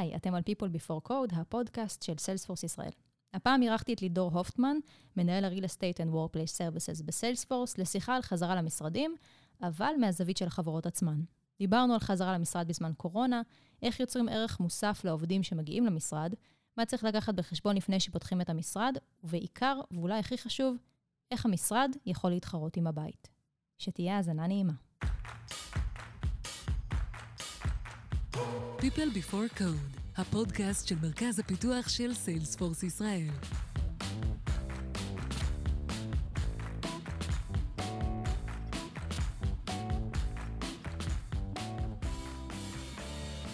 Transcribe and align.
היי, 0.00 0.16
אתם 0.16 0.34
על 0.34 0.42
People 0.42 0.76
Before 0.76 1.10
Code, 1.10 1.36
הפודקאסט 1.36 2.02
של 2.02 2.18
סיילספורס 2.18 2.62
ישראל. 2.62 2.90
הפעם 3.34 3.62
אירחתי 3.62 3.92
את 3.92 4.02
לידור 4.02 4.38
הופטמן, 4.38 4.76
מנהל 5.16 5.44
ה-Real 5.44 5.64
Estate 5.64 5.98
and 5.98 6.14
Workplace 6.14 6.58
Services 6.58 7.04
בסיילספורס, 7.04 7.78
לשיחה 7.78 8.16
על 8.16 8.22
חזרה 8.22 8.54
למשרדים, 8.54 9.14
אבל 9.62 9.92
מהזווית 10.00 10.36
של 10.36 10.46
החברות 10.46 10.86
עצמן. 10.86 11.20
דיברנו 11.58 11.92
על 11.92 11.98
חזרה 11.98 12.34
למשרד 12.34 12.68
בזמן 12.68 12.92
קורונה, 12.96 13.42
איך 13.82 14.00
יוצרים 14.00 14.28
ערך 14.28 14.60
מוסף 14.60 15.00
לעובדים 15.04 15.42
שמגיעים 15.42 15.86
למשרד, 15.86 16.34
מה 16.76 16.86
צריך 16.86 17.04
לקחת 17.04 17.34
בחשבון 17.34 17.76
לפני 17.76 18.00
שפותחים 18.00 18.40
את 18.40 18.50
המשרד, 18.50 18.94
ובעיקר, 19.24 19.80
ואולי 19.90 20.18
הכי 20.18 20.38
חשוב, 20.38 20.76
איך 21.30 21.46
המשרד 21.46 21.90
יכול 22.06 22.30
להתחרות 22.30 22.76
עם 22.76 22.86
הבית. 22.86 23.28
שתהיה 23.78 24.16
האזנה 24.16 24.46
נעימה. 24.46 24.72
People 28.80 29.14
Before 29.14 29.58
Code, 29.60 30.00
הפודקאסט 30.16 30.88
של 30.88 30.94
מרכז 31.02 31.38
הפיתוח 31.38 31.88
של 31.88 32.14
סיילספורס 32.14 32.82
ישראל. 32.82 33.28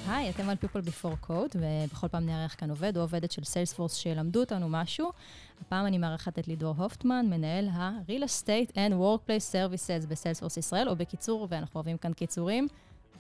היי, 0.09 0.31
אתם 0.31 0.49
על 0.49 0.57
People 0.63 0.89
Before 0.89 1.27
Code, 1.31 1.57
ובכל 1.57 2.09
פעם 2.09 2.27
נארח 2.27 2.55
כאן 2.59 2.71
עובד 2.71 2.97
או 2.97 3.03
עובדת 3.03 3.31
של 3.31 3.45
סיילספורס 3.45 3.95
שלמדו 3.95 4.41
אותנו 4.41 4.69
משהו. 4.69 5.13
הפעם 5.61 5.87
אני 5.87 5.99
מארחת 5.99 6.39
את 6.39 6.49
לידור 6.49 6.75
הופטמן, 6.79 7.27
מנהל 7.31 7.69
ה-Real 7.69 8.23
Estate 8.23 8.73
and 8.73 8.93
Workplace 8.93 9.53
Services 9.53 10.07
בסיילספורס 10.09 10.57
ישראל, 10.57 10.89
או 10.89 10.97
בקיצור, 10.97 11.47
ואנחנו 11.51 11.79
אוהבים 11.79 11.99
כאן 11.99 12.13
קיצורים, 12.13 12.69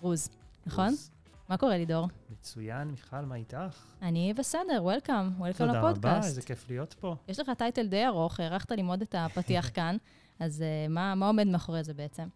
רוז, 0.00 0.28
נכון? 0.66 0.88
רוז. 0.88 1.15
מה 1.48 1.56
קורה, 1.56 1.76
לידור? 1.76 2.08
מצוין, 2.30 2.88
מיכל, 2.88 3.20
מה 3.20 3.34
איתך? 3.34 3.84
אני 4.02 4.34
בסדר, 4.34 4.78
וולקאם, 4.82 5.40
וולקאם 5.40 5.66
תודה 5.66 5.80
רבה, 5.80 5.90
לפודקאסט. 5.90 6.28
איזה 6.28 6.42
כיף 6.42 6.70
להיות 6.70 6.94
פה. 6.94 7.16
יש 7.28 7.40
לך 7.40 7.50
טייטל 7.58 7.86
די 7.86 8.06
ארוך, 8.06 8.40
הארכת 8.40 8.70
ללמוד 8.70 9.02
את 9.02 9.14
הפתיח 9.18 9.70
כאן, 9.76 9.96
אז 10.38 10.64
uh, 10.64 10.92
מה, 10.92 11.14
מה 11.14 11.26
עומד 11.26 11.46
מאחורי 11.46 11.84
זה 11.84 11.94
בעצם? 11.94 12.28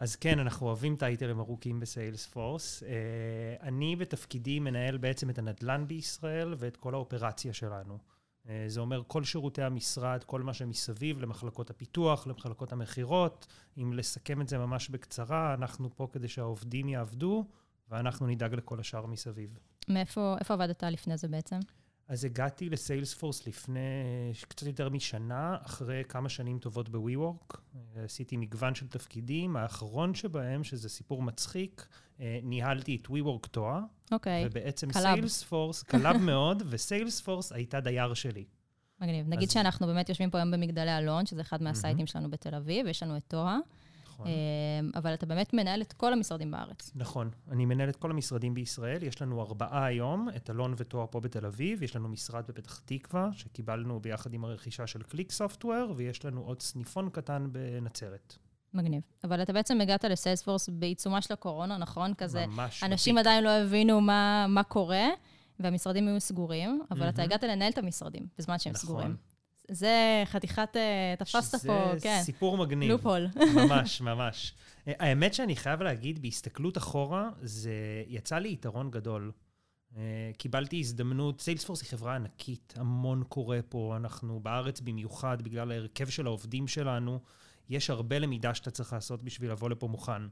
אז 0.00 0.16
כן, 0.16 0.38
אנחנו 0.38 0.66
אוהבים 0.66 0.96
טייטלים 0.96 1.40
ארוכים 1.40 1.80
בסיילספורס. 1.80 2.82
Uh, 2.82 2.86
אני 3.62 3.96
בתפקידי 3.96 4.60
מנהל 4.60 4.96
בעצם 4.96 5.30
את 5.30 5.38
הנדל"ן 5.38 5.84
בישראל 5.88 6.54
ואת 6.58 6.76
כל 6.76 6.94
האופרציה 6.94 7.52
שלנו. 7.52 7.98
Uh, 8.44 8.48
זה 8.66 8.80
אומר 8.80 9.02
כל 9.06 9.24
שירותי 9.24 9.62
המשרד, 9.62 10.24
כל 10.24 10.42
מה 10.42 10.54
שמסביב 10.54 11.20
למחלקות 11.20 11.70
הפיתוח, 11.70 12.26
למחלקות 12.26 12.72
המכירות. 12.72 13.46
אם 13.78 13.92
לסכם 13.92 14.40
את 14.40 14.48
זה 14.48 14.58
ממש 14.58 14.88
בקצרה, 14.88 15.54
אנחנו 15.54 15.96
פה 15.96 16.08
כדי 16.12 16.28
שהעובדים 16.28 16.88
יעבדו, 16.88 17.44
ואנחנו 17.92 18.26
נדאג 18.26 18.54
לכל 18.54 18.80
השאר 18.80 19.06
מסביב. 19.06 19.58
מאיפה 19.88 20.36
איפה 20.40 20.54
עבדת 20.54 20.84
לפני 20.84 21.16
זה 21.16 21.28
בעצם? 21.28 21.58
אז 22.08 22.24
הגעתי 22.24 22.70
לסיילספורס 22.70 23.46
לפני 23.46 23.80
קצת 24.48 24.66
יותר 24.66 24.88
משנה, 24.88 25.56
אחרי 25.66 26.02
כמה 26.08 26.28
שנים 26.28 26.58
טובות 26.58 26.88
ב-WeWork. 26.88 27.56
עשיתי 28.04 28.36
מגוון 28.36 28.74
של 28.74 28.88
תפקידים, 28.88 29.56
האחרון 29.56 30.14
שבהם, 30.14 30.64
שזה 30.64 30.88
סיפור 30.88 31.22
מצחיק, 31.22 31.86
אה, 32.20 32.38
ניהלתי 32.42 32.98
את 33.02 33.06
WeWork 33.06 33.48
תואר, 33.50 33.80
אוקיי, 34.12 34.44
ובעצם 34.46 34.90
קלאב. 34.92 35.14
סיילספורס, 35.14 35.82
קלאב 35.82 36.16
מאוד, 36.30 36.62
וסיילספורס 36.70 37.52
הייתה 37.52 37.80
דייר 37.80 38.14
שלי. 38.14 38.44
מגניב. 39.00 39.28
נגיד 39.28 39.48
אז- 39.48 39.52
שאנחנו 39.54 39.86
באמת 39.86 40.08
יושבים 40.08 40.30
פה 40.30 40.38
היום 40.38 40.50
במגדלי 40.50 40.98
אלון, 40.98 41.26
שזה 41.26 41.40
אחד 41.40 41.62
מהסייטים 41.62 42.06
שלנו 42.06 42.30
בתל 42.30 42.54
אביב, 42.54 42.86
יש 42.86 43.02
לנו 43.02 43.16
את 43.16 43.22
טוהה, 43.28 43.58
נכון. 44.22 44.32
אמ, 44.80 44.90
אבל 44.94 45.14
אתה 45.14 45.26
באמת 45.26 45.52
מנהל 45.52 45.82
את 45.82 45.92
כל 45.92 46.12
המשרדים 46.12 46.50
בארץ. 46.50 46.90
נכון. 46.94 47.30
אני 47.50 47.64
מנהל 47.64 47.88
את 47.88 47.96
כל 47.96 48.10
המשרדים 48.10 48.54
בישראל, 48.54 49.02
יש 49.02 49.22
לנו 49.22 49.40
ארבעה 49.42 49.84
היום, 49.84 50.28
את 50.36 50.50
אלון 50.50 50.74
ותואר 50.76 51.06
פה 51.10 51.20
בתל 51.20 51.46
אביב, 51.46 51.82
יש 51.82 51.96
לנו 51.96 52.08
משרד 52.08 52.44
בפתח 52.48 52.80
תקווה, 52.84 53.28
שקיבלנו 53.32 54.00
ביחד 54.00 54.32
עם 54.34 54.44
הרכישה 54.44 54.86
של 54.86 55.02
קליק 55.02 55.32
סופטוור, 55.32 55.94
ויש 55.96 56.24
לנו 56.24 56.40
עוד 56.40 56.62
סניפון 56.62 57.10
קטן 57.10 57.48
בנצרת. 57.52 58.36
מגניב. 58.74 59.02
אבל 59.24 59.42
אתה 59.42 59.52
בעצם 59.52 59.80
הגעת 59.80 60.04
לסיילספורס 60.04 60.68
בעיצומה 60.68 61.22
של 61.22 61.32
הקורונה, 61.32 61.78
נכון? 61.78 62.14
כזה, 62.14 62.46
ממש 62.46 62.84
אנשים 62.84 63.14
בפיק. 63.14 63.26
עדיין 63.26 63.44
לא 63.44 63.50
הבינו 63.50 64.00
מה, 64.00 64.46
מה 64.48 64.62
קורה, 64.62 65.06
והמשרדים 65.60 66.08
היו 66.08 66.20
סגורים, 66.20 66.82
אבל 66.90 67.08
אתה 67.08 67.22
מהמם. 67.22 67.32
הגעת 67.32 67.42
לנהל 67.42 67.72
את 67.72 67.78
המשרדים 67.78 68.26
בזמן 68.38 68.58
שהם 68.58 68.72
נכון. 68.72 68.86
סגורים. 68.86 69.16
זה 69.72 70.22
חתיכת, 70.26 70.76
אה, 70.76 71.14
תפסת 71.18 71.66
פה, 71.66 71.92
כן, 72.02 72.18
זה 72.18 72.24
סיפור 72.24 72.58
מגניב. 72.58 72.90
לופול. 72.90 73.26
ממש, 73.54 74.00
ממש. 74.00 74.54
אה, 74.88 74.92
האמת 74.98 75.34
שאני 75.34 75.56
חייב 75.56 75.82
להגיד, 75.82 76.22
בהסתכלות 76.22 76.78
אחורה, 76.78 77.30
זה 77.42 77.72
יצא 78.06 78.38
לי 78.38 78.52
יתרון 78.52 78.90
גדול. 78.90 79.32
אה, 79.96 80.30
קיבלתי 80.38 80.80
הזדמנות, 80.80 81.40
סיילספורס 81.40 81.82
היא 81.82 81.90
חברה 81.90 82.16
ענקית, 82.16 82.74
המון 82.76 83.24
קורה 83.28 83.60
פה, 83.68 83.94
אנחנו 83.96 84.40
בארץ 84.40 84.80
במיוחד, 84.80 85.42
בגלל 85.42 85.72
ההרכב 85.72 86.08
של 86.08 86.26
העובדים 86.26 86.68
שלנו, 86.68 87.20
יש 87.68 87.90
הרבה 87.90 88.18
למידה 88.18 88.54
שאתה 88.54 88.70
צריך 88.70 88.92
לעשות 88.92 89.22
בשביל 89.22 89.50
לבוא 89.50 89.70
לפה 89.70 89.88
מוכן. 89.88 90.22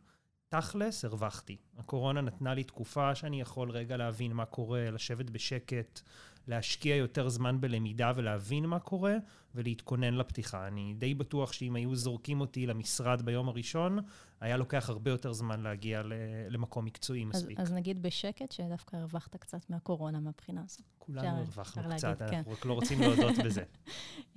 תכלס, 0.49 1.05
הרווחתי. 1.05 1.57
הקורונה 1.79 2.21
נתנה 2.21 2.55
לי 2.55 2.65
תקופה 2.65 3.15
שאני 3.15 3.41
יכול 3.41 3.71
רגע 3.71 3.97
להבין 3.97 4.33
מה 4.33 4.45
קורה, 4.45 4.91
לשבת 4.91 5.31
בשקט, 5.31 6.01
להשקיע 6.51 6.97
יותר 6.97 7.29
זמן 7.29 7.61
בלמידה 7.61 8.13
ולהבין 8.17 8.67
מה 8.67 8.79
קורה, 8.79 9.17
ולהתכונן 9.55 10.15
לפתיחה. 10.15 10.67
אני 10.67 10.95
די 10.99 11.15
בטוח 11.15 11.53
שאם 11.53 11.77
היו 11.77 11.97
זורקים 11.97 12.41
אותי 12.41 12.67
למשרד 12.67 13.23
ביום 13.23 13.49
הראשון, 13.49 13.99
היה 14.41 14.57
לוקח 14.57 14.91
הרבה 14.91 15.11
יותר 15.11 15.33
זמן 15.33 15.61
להגיע 15.61 16.03
למקום 16.49 16.85
מקצועי 16.85 17.23
אז, 17.23 17.29
מספיק. 17.29 17.61
אז 17.61 17.73
נגיד 17.73 18.03
בשקט, 18.03 18.53
שדווקא 18.53 18.97
הרווחת 18.97 19.37
קצת 19.37 19.71
מהקורונה 19.71 20.21
מהבחינה 20.21 20.63
הזאת. 20.65 20.83
כולנו 21.15 21.39
הרווחנו 21.39 21.83
קצת, 21.95 22.05
להגיד, 22.21 22.31
כן. 22.31 22.37
אנחנו 22.37 22.53
רק 22.53 22.67
לא 22.67 22.73
רוצים 22.73 23.01
להודות 23.01 23.39
בזה. 23.45 23.63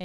אמ, 0.00 0.04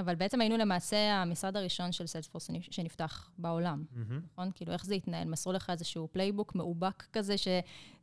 אבל 0.00 0.14
בעצם 0.14 0.40
היינו 0.40 0.56
למעשה 0.56 0.96
המשרד 1.22 1.56
הראשון 1.56 1.92
של 1.92 2.06
סיילספורס 2.06 2.50
שנפתח 2.70 3.30
בעולם. 3.38 3.84
נכון? 4.32 4.50
כאילו, 4.54 4.72
איך 4.72 4.84
זה 4.84 4.94
התנהל? 4.94 5.28
מסרו 5.28 5.52
לך 5.52 5.70
איזשהו 5.70 6.08
playbook 6.12 6.54
מאובק 6.54 7.02
כזה 7.12 7.34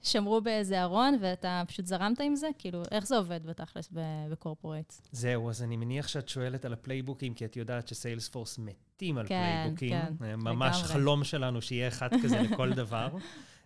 ששמרו 0.03 0.41
באיזה 0.41 0.81
ארון, 0.83 1.17
ואתה 1.21 1.63
פשוט 1.67 1.85
זרמת 1.85 2.19
עם 2.21 2.35
זה? 2.35 2.47
כאילו, 2.57 2.83
איך 2.91 3.07
זה 3.07 3.17
עובד 3.17 3.39
בתכלס 3.45 3.89
ב- 3.93 3.99
ב 4.31 4.37
corporate? 4.37 4.94
זהו, 5.11 5.49
אז 5.49 5.63
אני 5.63 5.77
מניח 5.77 6.07
שאת 6.07 6.29
שואלת 6.29 6.66
על 6.66 6.73
הפלייבוקים, 6.73 7.33
כי 7.33 7.45
את 7.45 7.57
יודעת 7.57 7.87
שסיילספורס 7.87 8.57
מתים 8.59 9.17
על 9.17 9.27
כן, 9.27 9.59
פלייבוקים. 9.63 9.89
כן, 9.89 10.25
אה, 10.25 10.35
ממש. 10.35 10.83
חלום 10.83 11.23
שלנו 11.23 11.61
שיהיה 11.61 11.87
אחד 11.87 12.09
כזה 12.23 12.39
לכל 12.41 12.73
דבר. 12.81 13.09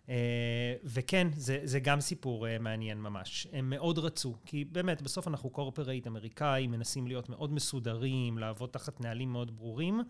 אה, 0.09 0.75
וכן, 0.83 1.27
זה, 1.35 1.59
זה 1.63 1.79
גם 1.79 2.01
סיפור 2.01 2.47
אה, 2.47 2.59
מעניין 2.59 2.97
ממש. 2.97 3.47
הם 3.53 3.69
מאוד 3.69 3.99
רצו, 3.99 4.35
כי 4.45 4.65
באמת, 4.65 5.01
בסוף 5.01 5.27
אנחנו 5.27 5.49
corporate 5.49 6.07
אמריקאי, 6.07 6.67
מנסים 6.67 7.07
להיות 7.07 7.29
מאוד 7.29 7.53
מסודרים, 7.53 8.37
לעבוד 8.37 8.69
תחת 8.69 9.01
נהלים 9.01 9.31
מאוד 9.31 9.57
ברורים, 9.57 10.01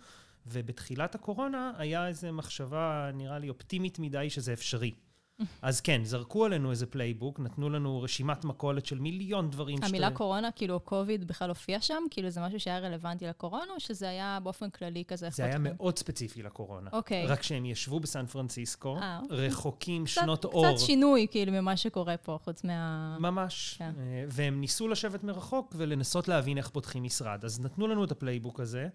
ובתחילת 0.47 1.15
הקורונה 1.15 1.71
היה 1.77 2.07
איזו 2.07 2.33
מחשבה, 2.33 3.11
נראה 3.13 3.39
לי, 3.39 3.49
אופטימית 3.49 3.99
מדי 3.99 4.29
שזה 4.29 4.53
אפשרי. 4.53 4.91
אז 5.61 5.81
כן, 5.81 6.01
זרקו 6.03 6.45
עלינו 6.45 6.71
איזה 6.71 6.85
playbook, 6.85 7.39
נתנו 7.39 7.69
לנו 7.69 8.01
רשימת 8.01 8.45
מכולת 8.45 8.85
של 8.85 8.99
מיליון 8.99 9.49
דברים 9.49 9.77
המילה 9.83 10.11
קורונה, 10.11 10.51
כאילו, 10.51 10.79
קוביד 10.79 11.27
בכלל 11.27 11.49
הופיע 11.49 11.81
שם? 11.81 12.03
כאילו, 12.11 12.29
זה 12.29 12.41
משהו 12.41 12.59
שהיה 12.59 12.79
רלוונטי 12.79 13.27
לקורונה, 13.27 13.71
או 13.75 13.79
שזה 13.79 14.09
היה 14.09 14.39
באופן 14.43 14.69
כללי 14.69 15.03
כזה? 15.07 15.29
זה 15.31 15.45
היה? 15.45 15.57
מאוד 15.59 15.99
ספציפי 15.99 16.43
לקורונה. 16.43 16.89
אוקיי. 16.93 17.27
רק 17.27 17.43
שהם 17.43 17.65
ישבו 17.65 17.99
בסן 17.99 18.25
פרנסיסקו, 18.25 18.97
אה, 18.97 19.19
אוקיי. 19.23 19.37
רחוקים 19.47 20.05
קצת- 20.05 20.13
שנות 20.13 20.45
אור. 20.45 20.65
קצת 20.75 20.79
שינוי, 20.85 21.27
כאילו, 21.31 21.51
ממה 21.51 21.77
שקורה 21.77 22.17
פה, 22.17 22.39
חוץ 22.43 22.63
מה... 22.63 23.17
ממש. 23.19 23.75
כן. 23.77 23.91
אה, 23.99 24.25
והם 24.29 24.61
ניסו 24.61 24.87
לשבת 24.87 25.23
מרחוק 25.23 25.73
ולנסות 25.77 26.27
להבין 26.27 26.57
איך 26.57 26.69
פותחים 26.69 27.03
משרד. 27.03 27.45
אז 27.45 27.59
נתנו 27.59 27.87
לנו 27.87 28.03
את 28.03 28.11
ה 28.11 28.16
playbook 28.16 28.59
הזה, 28.59 28.87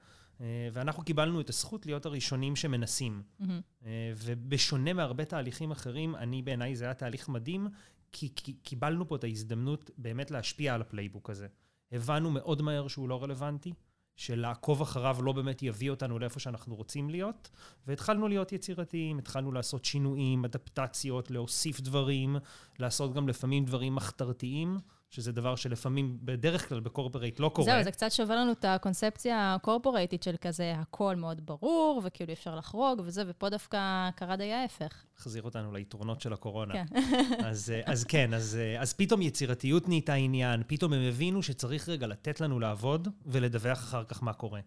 ואנחנו 0.72 1.02
קיבלנו 1.02 1.40
את 1.40 1.48
הזכות 1.48 1.86
להיות 1.86 2.06
הראשונים 2.06 2.56
שמנסים. 2.56 3.22
מהמם. 3.38 3.60
אה, 3.86 4.12
ובשונה 4.16 4.92
מהרבה 4.92 5.24
תהליכים 5.24 5.70
אחרים, 5.70 6.16
אני 6.16 6.42
בעיניי 6.42 6.76
זה 6.76 6.84
היה 6.84 6.94
תהליך 6.94 7.28
מדהים, 7.28 7.68
כי 8.12 8.32
כי 8.36 8.52
קיבלנו 8.52 9.08
פה 9.08 9.16
את 9.16 9.24
ההזדמנות 9.24 9.90
באמת 9.98 10.30
להשפיע 10.30 10.74
על 10.74 10.80
ה 10.80 10.86
playbook 10.86 11.30
הזה. 11.30 11.46
הבנו 11.92 12.30
מאוד 12.30 12.62
מהר 12.62 12.88
שהוא 12.88 13.08
לא 13.08 13.22
רלוונטי, 13.22 13.72
שלעקוב 14.16 14.82
אחריו 14.82 15.16
לא 15.22 15.32
באמת 15.32 15.62
יביא 15.62 15.90
אותנו 15.90 16.18
לאיפה 16.18 16.40
שאנחנו 16.40 16.76
רוצים 16.76 17.10
להיות, 17.10 17.50
והתחלנו 17.86 18.28
להיות 18.28 18.52
יצירתיים, 18.52 19.18
התחלנו 19.18 19.52
לעשות 19.52 19.84
שינויים, 19.84 20.44
אדפטציות, 20.44 21.30
להוסיף 21.30 21.80
דברים, 21.80 22.36
לעשות 22.78 23.14
גם 23.14 23.28
לפעמים 23.28 23.64
דברים 23.64 23.94
מחתרתיים, 23.94 24.76
שזה 25.10 25.32
דבר 25.32 25.56
שלפעמים, 25.56 26.18
בדרך 26.22 26.68
כלל 26.68 26.80
ב 26.80 26.86
corporate 26.86 27.40
לא 27.40 27.48
קורה. 27.48 27.72
זהו, 27.72 27.84
זה 27.84 27.90
קצת 27.90 28.12
שובר 28.12 28.36
לנו 28.36 28.52
את 28.52 28.64
הקונספציה 28.64 29.54
הקורפורייטית 29.54 30.22
של 30.22 30.36
כזה, 30.40 30.74
הכל 30.76 31.16
מאוד 31.16 31.46
ברור, 31.46 32.02
וכאילו 32.04 32.32
אפשר 32.32 32.56
לחרוג 32.56 33.00
וזה, 33.04 33.22
ופה 33.26 33.48
דווקא 33.48 34.10
קרה 34.16 34.36
די 34.36 34.52
ההפך. 34.52 35.04
החזיר 35.18 35.42
אותנו 35.42 35.72
ליתרונות 35.72 36.20
של 36.20 36.32
הקורונה. 36.32 36.74
כן. 36.74 36.86
אז, 37.50 37.70
אה, 37.70 37.80
אז 37.92 38.04
כן, 38.04 38.34
אז, 38.34 38.58
אה, 38.60 38.80
אז 38.80 38.94
פתאום 38.94 39.22
יצירתיות 39.22 39.88
נהייתה 39.88 40.14
עניין, 40.14 40.62
פתאום 40.66 40.92
הם 40.92 41.02
הבינו 41.08 41.42
שצריך 41.42 41.88
רגע 41.88 42.06
לתת 42.06 42.40
לנו 42.40 42.60
לעבוד 42.60 43.08
ולדווח 43.26 43.78
אחר 43.78 44.04
כך 44.04 44.22
מה 44.22 44.32
קורה. 44.32 44.60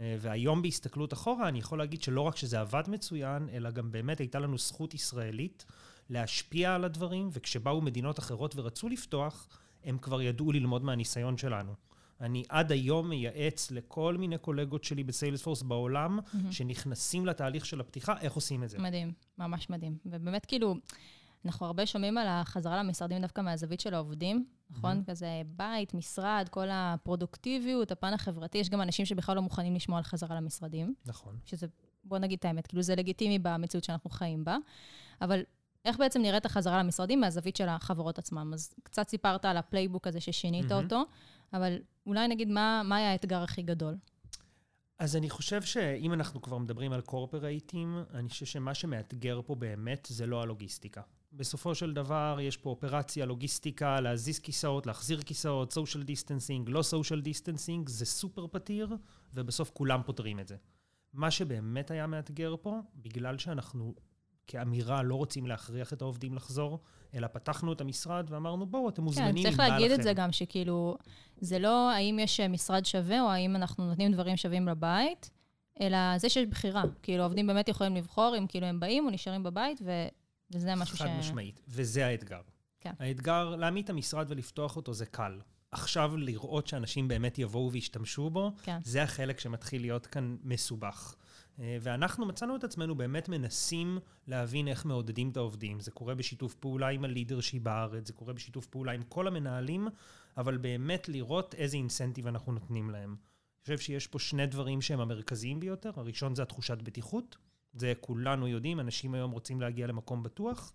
אה, 0.00 0.16
והיום 0.20 0.62
בהסתכלות 0.62 1.12
אחורה, 1.12 1.48
אני 1.48 1.58
יכול 1.58 1.78
להגיד 1.78 2.02
שלא 2.02 2.20
רק 2.20 2.36
שזה 2.36 2.60
עבד 2.60 2.82
מצוין, 2.88 3.48
אלא 3.52 3.70
גם 3.70 3.92
באמת 3.92 4.18
הייתה 4.18 4.38
לנו 4.38 4.58
זכות 4.58 4.94
ישראלית 4.94 5.64
להשפיע 6.10 6.74
על 6.74 6.84
הדברים, 6.84 7.28
וכשבאו 7.32 7.80
מדינות 7.80 8.18
אחרות 8.18 8.56
ורצו 8.56 8.88
לפתוח, 8.88 9.48
הם 9.86 9.98
כבר 9.98 10.22
ידעו 10.22 10.52
ללמוד 10.52 10.84
מהניסיון 10.84 11.36
שלנו. 11.36 11.74
אני 12.20 12.44
עד 12.48 12.72
היום 12.72 13.08
מייעץ 13.08 13.70
לכל 13.70 14.16
מיני 14.18 14.38
קולגות 14.38 14.84
שלי 14.84 15.04
בסיילספורס 15.04 15.62
בעולם, 15.62 16.18
mm-hmm. 16.18 16.52
שנכנסים 16.52 17.26
לתהליך 17.26 17.66
של 17.66 17.80
הפתיחה, 17.80 18.14
איך 18.20 18.32
עושים 18.32 18.64
את 18.64 18.70
זה. 18.70 18.78
מדהים, 18.78 19.12
ממש 19.38 19.70
מדהים. 19.70 19.98
ובאמת, 20.06 20.46
כאילו, 20.46 20.74
אנחנו 21.44 21.66
הרבה 21.66 21.86
שומעים 21.86 22.18
על 22.18 22.26
החזרה 22.28 22.82
למשרדים 22.82 23.20
דווקא 23.20 23.40
מהזווית 23.40 23.80
של 23.80 23.94
העובדים, 23.94 24.46
נכון? 24.70 25.02
Mm-hmm. 25.02 25.10
כזה 25.10 25.42
בית, 25.46 25.94
משרד, 25.94 26.48
כל 26.50 26.66
הפרודוקטיביות, 26.70 27.92
הפן 27.92 28.14
החברתי. 28.14 28.58
יש 28.58 28.70
גם 28.70 28.82
אנשים 28.82 29.06
שבכלל 29.06 29.36
לא 29.36 29.42
מוכנים 29.42 29.74
לשמוע 29.74 29.98
על 29.98 30.04
חזרה 30.04 30.36
למשרדים. 30.36 30.94
נכון. 31.06 31.36
שזה, 31.44 31.66
בוא 32.04 32.18
נגיד 32.18 32.38
את 32.38 32.44
האמת, 32.44 32.66
כאילו 32.66 32.82
זה 32.82 32.96
לגיטימי 32.96 33.38
במציאות 33.38 33.84
שאנחנו 33.84 34.10
חיים 34.10 34.44
בה. 34.44 34.56
אבל 35.20 35.42
איך 35.86 35.98
בעצם 35.98 36.22
נראית 36.22 36.46
החזרה 36.46 36.78
למשרדים 36.78 37.20
מהזווית 37.20 37.56
של 37.56 37.68
החברות 37.68 38.18
עצמם? 38.18 38.50
אז 38.54 38.74
קצת 38.82 39.08
סיפרת 39.08 39.44
על 39.44 39.56
ה 39.56 39.62
playbook 39.62 40.06
הזה 40.06 40.20
ששינית 40.20 40.72
mm-hmm. 40.72 40.74
אותו, 40.74 41.02
אבל 41.52 41.78
אולי 42.06 42.28
נגיד 42.28 42.48
מה, 42.48 42.82
מה 42.84 42.96
היה 42.96 43.12
האתגר 43.12 43.42
הכי 43.42 43.62
גדול? 43.62 43.96
אז 44.98 45.16
אני 45.16 45.30
חושב 45.30 45.62
שאם 45.62 46.12
אנחנו 46.12 46.42
כבר 46.42 46.58
מדברים 46.58 46.92
על 46.92 47.00
קורפרייטים, 47.00 47.98
אני 48.14 48.28
חושב 48.28 48.46
שמה 48.46 48.74
שמאתגר 48.74 49.40
פה 49.46 49.54
באמת 49.54 50.06
זה 50.10 50.26
לא 50.26 50.42
הלוגיסטיקה. 50.42 51.00
בסופו 51.32 51.74
של 51.74 51.92
דבר 51.92 52.38
יש 52.40 52.56
פה 52.56 52.70
אופרציה, 52.70 53.26
לוגיסטיקה, 53.26 54.00
להזיז 54.00 54.38
כיסאות, 54.38 54.86
להחזיר 54.86 55.22
כיסאות, 55.22 55.72
social 55.72 56.02
distancing, 56.04 56.68
לא 56.68 56.82
social 56.82 57.20
distancing, 57.20 57.88
זה 57.88 58.06
סופר 58.06 58.46
פתיר, 58.46 58.96
ובסוף 59.34 59.70
כולם 59.70 60.00
פותרים 60.06 60.40
את 60.40 60.48
זה. 60.48 60.56
מה 61.12 61.30
שבאמת 61.30 61.90
היה 61.90 62.06
מאתגר 62.06 62.54
פה, 62.62 62.80
בגלל 62.96 63.38
שאנחנו 63.38 63.94
כאמירה 64.46 65.02
לא 65.02 65.14
רוצים 65.14 65.46
להכריח 65.46 65.92
את 65.92 66.02
העובדים 66.02 66.34
לחזור, 66.34 66.80
אלא 67.14 67.26
פתחנו 67.26 67.72
את 67.72 67.80
המשרד 67.80 68.26
ואמרנו, 68.28 68.66
בואו, 68.66 68.88
אתם 68.88 69.02
מוזמנים, 69.02 69.34
כן, 69.34 69.42
צריך 69.42 69.58
להגיד 69.58 69.90
לכם. 69.90 70.00
את 70.00 70.04
זה 70.04 70.12
גם, 70.12 70.32
שכאילו, 70.32 70.96
זה 71.40 71.58
לא 71.58 71.90
האם 71.90 72.18
יש 72.18 72.40
משרד 72.40 72.84
שווה 72.84 73.20
או 73.20 73.30
האם 73.30 73.56
אנחנו 73.56 73.88
נותנים 73.88 74.12
דברים 74.12 74.36
שווים 74.36 74.68
לבית, 74.68 75.30
אלא 75.80 76.18
זה 76.18 76.28
שיש 76.28 76.46
בחירה. 76.46 76.82
כאילו, 77.02 77.22
העובדים 77.22 77.46
באמת 77.46 77.68
יכולים 77.68 77.96
לבחור 77.96 78.34
אם 78.38 78.46
כאילו 78.46 78.66
הם 78.66 78.80
באים 78.80 79.04
או 79.04 79.10
נשארים 79.10 79.42
בבית, 79.42 79.80
ו... 79.84 79.90
וזה 80.50 80.74
משהו 80.74 80.96
ש... 80.96 81.02
חד 81.02 81.08
משמעית, 81.18 81.60
וזה 81.68 82.06
האתגר. 82.06 82.40
כן. 82.80 82.92
האתגר, 82.98 83.56
להעמיד 83.56 83.84
את 83.84 83.90
המשרד 83.90 84.26
ולפתוח 84.30 84.76
אותו 84.76 84.94
זה 84.94 85.06
קל. 85.06 85.40
עכשיו 85.70 86.16
לראות 86.16 86.66
שאנשים 86.66 87.08
באמת 87.08 87.38
יבואו 87.38 87.72
וישתמשו 87.72 88.30
בו, 88.30 88.52
כן. 88.62 88.78
זה 88.84 89.02
החלק 89.02 89.40
שמתחיל 89.40 89.80
להיות 89.80 90.06
כאן 90.06 90.36
מסובך. 90.42 91.14
אה, 91.60 91.76
ואנחנו 91.80 92.26
מצאנו 92.26 92.56
את 92.56 92.64
עצמנו 92.64 92.94
באמת 92.94 93.28
מנסים 93.28 93.98
להבין 94.26 94.68
איך 94.68 94.86
מעודדים 94.86 95.30
את 95.30 95.36
העובדים. 95.36 95.80
זה 95.80 95.90
קורה 95.90 96.14
בשיתוף 96.14 96.54
פעולה 96.54 96.88
עם 96.88 97.04
הלידרשיפ 97.04 97.62
בארץ, 97.62 98.06
זה 98.06 98.12
קורה 98.12 98.32
בשיתוף 98.32 98.66
פעולה 98.66 98.92
עם 98.92 99.02
כל 99.02 99.26
המנהלים, 99.28 99.88
אבל 100.36 100.56
באמת 100.56 101.08
לראות 101.08 101.54
איזה 101.54 101.76
אינסנטיב 101.76 102.26
אנחנו 102.26 102.52
נותנים 102.52 102.90
להם. 102.90 103.10
אני 103.10 103.76
חושב 103.76 103.78
שיש 103.78 104.06
פה 104.06 104.18
שני 104.18 104.46
דברים 104.46 104.82
שהם 104.82 105.00
המרכזיים 105.00 105.60
ביותר. 105.60 105.90
הראשון 105.96 106.34
זה 106.34 106.42
התחושת 106.42 106.82
בטיחות. 106.82 107.36
זה 107.74 107.92
כולנו 108.00 108.48
יודעים, 108.48 108.80
אנשים 108.80 109.14
היום 109.14 109.30
רוצים 109.30 109.60
להגיע 109.60 109.86
למקום 109.86 110.22
בטוח. 110.22 110.72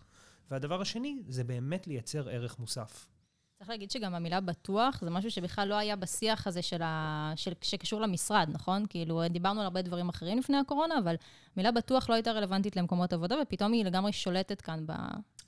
והדבר 0.51 0.81
השני 0.81 1.23
זה 1.27 1.43
באמת 1.43 1.87
לייצר 1.87 2.29
ערך 2.29 2.59
מוסף. 2.59 3.07
צריך 3.61 3.69
להגיד 3.69 3.91
שגם 3.91 4.15
המילה 4.15 4.41
בטוח 4.41 5.01
זה 5.01 5.09
משהו 5.09 5.31
שבכלל 5.31 5.67
לא 5.67 5.75
היה 5.75 5.95
בשיח 5.95 6.47
הזה 6.47 6.61
של 6.61 6.81
ה... 6.81 7.33
של... 7.35 7.51
שקשור 7.61 8.01
למשרד, 8.01 8.49
נכון? 8.51 8.85
כאילו, 8.89 9.21
דיברנו 9.29 9.59
על 9.59 9.65
הרבה 9.65 9.81
דברים 9.81 10.09
אחרים 10.09 10.39
לפני 10.39 10.57
הקורונה, 10.57 10.99
אבל 10.99 11.15
מילה 11.57 11.71
בטוח 11.71 12.09
לא 12.09 12.15
הייתה 12.15 12.31
רלוונטית 12.31 12.75
למקומות 12.75 13.13
עבודה, 13.13 13.35
ופתאום 13.41 13.71
היא 13.71 13.85
לגמרי 13.85 14.11
שולטת 14.11 14.61
כאן 14.61 14.83
ב... 14.85 14.91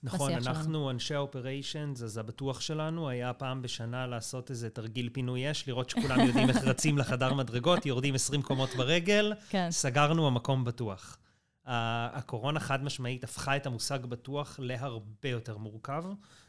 נכון, 0.03 0.31
בשיח 0.35 0.47
אנחנו 0.47 0.63
שלנו. 0.63 0.89
אנשי 0.89 1.15
האופריישנס, 1.15 2.03
אז 2.03 2.17
הבטוח 2.17 2.61
שלנו 2.61 3.09
היה 3.09 3.33
פעם 3.33 3.61
בשנה 3.61 4.07
לעשות 4.07 4.49
איזה 4.49 4.69
תרגיל 4.69 5.09
פינוי 5.13 5.51
אש, 5.51 5.67
לראות 5.67 5.89
שכולם 5.89 6.19
יודעים 6.19 6.49
איך 6.49 6.63
רצים 6.63 6.97
לחדר 6.97 7.33
מדרגות, 7.33 7.85
יורדים 7.85 8.15
20 8.15 8.41
קומות 8.41 8.69
ברגל, 8.77 9.33
כן. 9.49 9.67
סגרנו 9.71 10.27
המקום 10.27 10.63
בטוח. 10.63 11.17
הקורונה 11.65 12.59
חד 12.59 12.83
משמעית 12.83 13.23
הפכה 13.23 13.55
את 13.55 13.65
המושג 13.65 14.05
בטוח 14.05 14.59
להרבה 14.59 15.29
יותר 15.29 15.57
מורכב, 15.57 16.03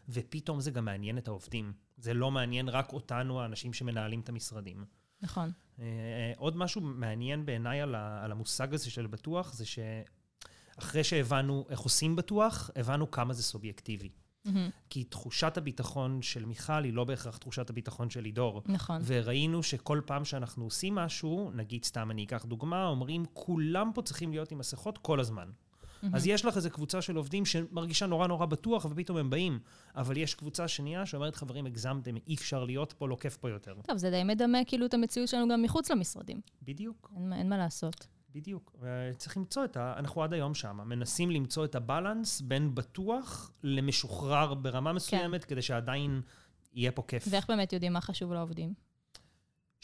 ופתאום 0.09 0.61
זה 0.61 0.71
גם 0.71 0.85
מעניין 0.85 1.19
את 1.19 1.29
העובדים. 1.29 1.73
זה 1.97 2.15
לא 2.15 2.31
מעניין 2.31 2.69
רק 2.69 2.93
אותנו, 2.93 3.41
האנשים 3.41 3.73
שמנהלים 3.73 4.21
את 4.21 4.29
המשרדים. 4.29 4.85
נכון. 5.23 5.53
אה, 5.79 6.33
עוד 6.37 6.57
משהו 6.57 6.81
מעניין 6.81 7.47
בעיניי 7.47 7.81
על, 7.81 7.95
על 7.95 8.33
המושג 8.33 8.75
הזה 8.75 8.91
של 8.91 9.07
בטוח, 9.07 9.53
זה 9.53 9.65
שאחרי 9.67 11.05
שהבנו 11.05 11.67
איך 11.71 11.81
עושים 11.81 12.17
בטוח, 12.17 12.71
הבנו 12.77 13.11
כמה 13.11 13.35
זה 13.35 13.43
סובייקטיבי. 13.43 14.11
Mm-hmm. 14.47 14.71
כי 14.91 15.05
תחושת 15.05 15.57
הביטחון 15.57 16.23
של 16.23 16.45
מיכל 16.45 16.85
היא 16.85 16.93
לא 16.93 17.05
בהכרח 17.05 17.37
תחושת 17.37 17.71
הביטחון 17.71 18.11
של 18.11 18.21
לידור. 18.21 18.63
נכון. 18.67 19.03
וראינו 19.05 19.63
שכל 19.63 20.01
פעם 20.07 20.25
שאנחנו 20.25 20.65
עושים 20.65 20.95
משהו, 20.95 21.51
נגיד 21.55 21.85
סתם 21.85 22.11
אני 22.11 22.25
אקח 22.25 22.45
דוגמה, 22.45 22.87
אומרים, 22.87 23.25
כולם 23.33 23.91
פה 23.95 24.03
צריכים 24.03 24.31
להיות 24.31 24.53
עם 24.53 24.59
מסכות 24.59 24.99
כל 24.99 25.21
הזמן. 25.21 25.49
Mm-hmm. 25.49 26.07
אז 26.13 26.27
יש 26.27 26.45
לך 26.45 26.57
איזו 26.57 26.71
קבוצה 26.71 27.03
של 27.03 27.17
עובדים 27.17 27.47
שמרגישה 27.47 28.07
נורא 28.07 28.27
נורא 28.27 28.47
בטוח, 28.47 28.87
ופתאום 28.91 29.19
הם 29.19 29.31
באים. 29.31 29.59
אבל 29.97 30.17
יש 30.17 30.35
קבוצה 30.35 30.69
שנייה 30.69 31.07
שאומרת, 31.07 31.37
חברים, 31.37 31.67
הגזמתם, 31.67 32.15
אי 32.27 32.35
אפשר 32.35 32.65
להיות 32.65 32.93
פה, 32.93 33.09
לא 33.09 33.17
כיף 33.21 33.37
פה 33.37 33.51
יותר. 33.51 33.75
טוב, 33.87 33.97
זה 33.97 34.11
די 34.11 34.25
מדמה 34.25 34.59
כאילו 34.67 34.87
את 34.87 34.95
המציאות 34.95 35.29
שלנו 35.29 35.49
גם 35.49 35.63
מחוץ 35.63 35.91
למשרדים. 35.91 36.41
בדיוק. 36.63 37.11
אין, 37.17 37.33
אין 37.33 37.49
מה 37.49 37.59
לעשות. 37.59 38.07
בדיוק. 38.35 38.77
צריך 39.17 39.37
למצוא 39.37 39.65
את 39.65 39.77
ה... 39.77 39.95
אנחנו 39.97 40.23
עד 40.23 40.33
היום 40.33 40.55
שם, 40.55 40.81
מנסים 40.87 41.31
למצוא 41.31 41.65
את 41.65 41.75
הבלנס 41.75 42.41
בין 42.41 42.75
בטוח 42.75 43.51
למשוחרר 43.63 44.55
ברמה 44.55 44.91
כן. 44.91 44.97
מסוימת, 44.97 45.45
כן. 45.45 45.51
כדי 45.51 45.63
שעדיין 45.63 46.23
יהיה 46.75 46.93
פה 46.93 47.03
כיף. 47.09 47.25
ואיך 47.31 47.47
באמת 47.49 47.73
יודעים 47.73 47.93
מה 47.93 48.01
חשוב 48.01 48.33
לעובדים? 48.33 48.75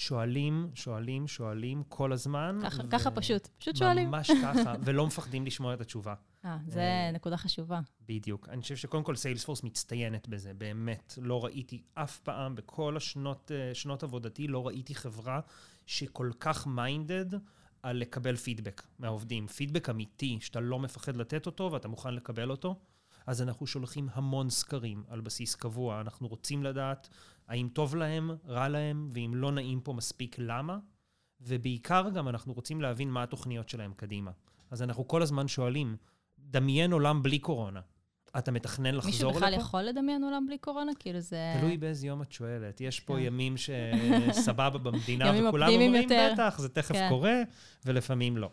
שואלים, 0.01 0.71
שואלים, 0.75 1.29
שואלים 1.29 1.83
כל 1.89 2.13
הזמן. 2.13 2.59
ככה, 2.63 2.83
ו... 2.85 2.91
ככה 2.91 3.11
פשוט, 3.11 3.49
פשוט 3.59 3.77
שואלים. 3.77 4.09
ממש 4.09 4.31
ככה, 4.43 4.75
ולא 4.85 5.07
מפחדים 5.07 5.47
לשמוע 5.47 5.75
את 5.75 5.81
התשובה. 5.81 6.15
אה, 6.45 6.59
זה 6.67 6.81
אה, 6.81 7.11
נקודה 7.13 7.37
חשובה. 7.37 7.81
בדיוק. 8.09 8.49
אני 8.49 8.63
חושב 8.63 8.77
שקודם 8.77 9.03
כל 9.03 9.17
סיילספורס 9.17 9.63
מצטיינת 9.63 10.29
בזה, 10.29 10.55
באמת. 10.55 11.19
לא 11.23 11.45
ראיתי 11.45 11.83
אף 11.95 12.19
פעם, 12.19 12.55
בכל 12.55 12.97
השנות 12.97 13.51
אה, 13.55 13.75
שנות 13.75 14.03
עבודתי, 14.03 14.49
לא 14.49 14.67
ראיתי 14.67 14.95
חברה 14.95 15.41
שכל 15.87 16.31
כך 16.41 16.67
מיינדד 16.67 17.35
על 17.83 17.97
לקבל 17.97 18.37
פידבק 18.37 18.83
מהעובדים. 18.99 19.47
פידבק 19.47 19.91
אמיתי, 19.91 20.39
שאתה 20.41 20.61
לא 20.61 20.79
מפחד 20.79 21.17
לתת 21.17 21.47
אותו 21.47 21.71
ואתה 21.73 21.89
מוכן 21.89 22.15
לקבל 22.15 22.51
אותו. 22.51 22.77
אז 23.27 23.43
אנחנו 23.43 23.67
שולחים 23.67 24.09
המון 24.13 24.51
סקרים 24.51 25.05
על 25.09 25.21
בסיס 25.21 25.55
קבוע. 25.55 26.01
אנחנו 26.01 26.29
רוצים 26.29 26.63
לדעת 26.63 27.09
האם 27.49 27.69
טוב 27.73 27.97
להם, 27.97 28.31
רע 28.47 28.69
להם, 28.69 29.09
ואם 29.13 29.33
לא 29.35 29.53
נעים 29.53 29.81
פה 29.81 29.93
מספיק, 29.93 30.37
למה. 30.39 30.79
ובעיקר 31.41 32.11
גם 32.15 32.29
אנחנו 32.29 32.53
רוצים 32.53 32.81
להבין 32.81 33.11
מה 33.11 33.23
התוכניות 33.23 33.69
שלהם 33.69 33.93
קדימה. 33.97 34.31
אז 34.71 34.83
אנחנו 34.83 35.09
כל 35.09 35.23
הזמן 35.23 35.49
שואלים, 35.49 35.97
דמיין 36.39 36.93
עולם 36.93 37.23
בלי 37.23 37.39
קורונה. 37.39 37.81
אתה 38.39 38.51
מתכנן 38.51 38.95
לחזור 38.95 39.11
לפה? 39.13 39.27
מישהו 39.27 39.31
בכלל 39.31 39.55
יכול 39.55 39.83
לדמיין 39.83 40.25
עולם 40.25 40.47
בלי 40.47 40.59
קורונה? 40.59 40.93
כאילו 40.99 41.21
זה... 41.21 41.55
תלוי 41.61 41.77
באיזה 41.77 42.07
יום 42.07 42.23
את 42.23 42.33
שואלת. 42.33 42.81
יש 42.81 43.01
פה 43.01 43.15
כן. 43.15 43.23
ימים 43.23 43.55
שסבבה 43.57 44.79
במדינה, 44.85 45.33
וכולם 45.49 45.69
אומרים, 45.69 45.95
יותר. 45.95 46.31
בטח, 46.33 46.59
זה 46.59 46.69
תכף 46.69 46.93
כן. 46.95 47.07
קורה, 47.09 47.43
ולפעמים 47.87 48.37
לא. 48.37 48.51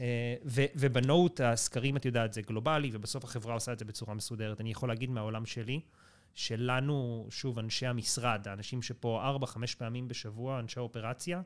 אה, 0.00 0.34
ובנוט, 0.74 1.40
הסקרים, 1.40 1.96
את 1.96 2.04
יודעת, 2.04 2.32
זה 2.32 2.42
גלובלי, 2.42 2.90
ובסוף 2.92 3.24
החברה 3.24 3.54
עושה 3.54 3.72
את 3.72 3.78
זה 3.78 3.84
בצורה 3.84 4.14
מסודרת. 4.14 4.60
אני 4.60 4.70
יכול 4.70 4.88
להגיד 4.88 5.10
מהעולם 5.10 5.46
שלי, 5.46 5.80
שלנו, 6.34 7.26
שוב, 7.30 7.58
אנשי 7.58 7.86
המשרד, 7.86 8.48
האנשים 8.48 8.82
שפה 8.82 9.22
ארבע, 9.24 9.46
חמש 9.46 9.74
פעמים 9.74 10.08
בשבוע, 10.08 10.60
אנשי 10.60 10.78
האופרציה, 10.78 11.42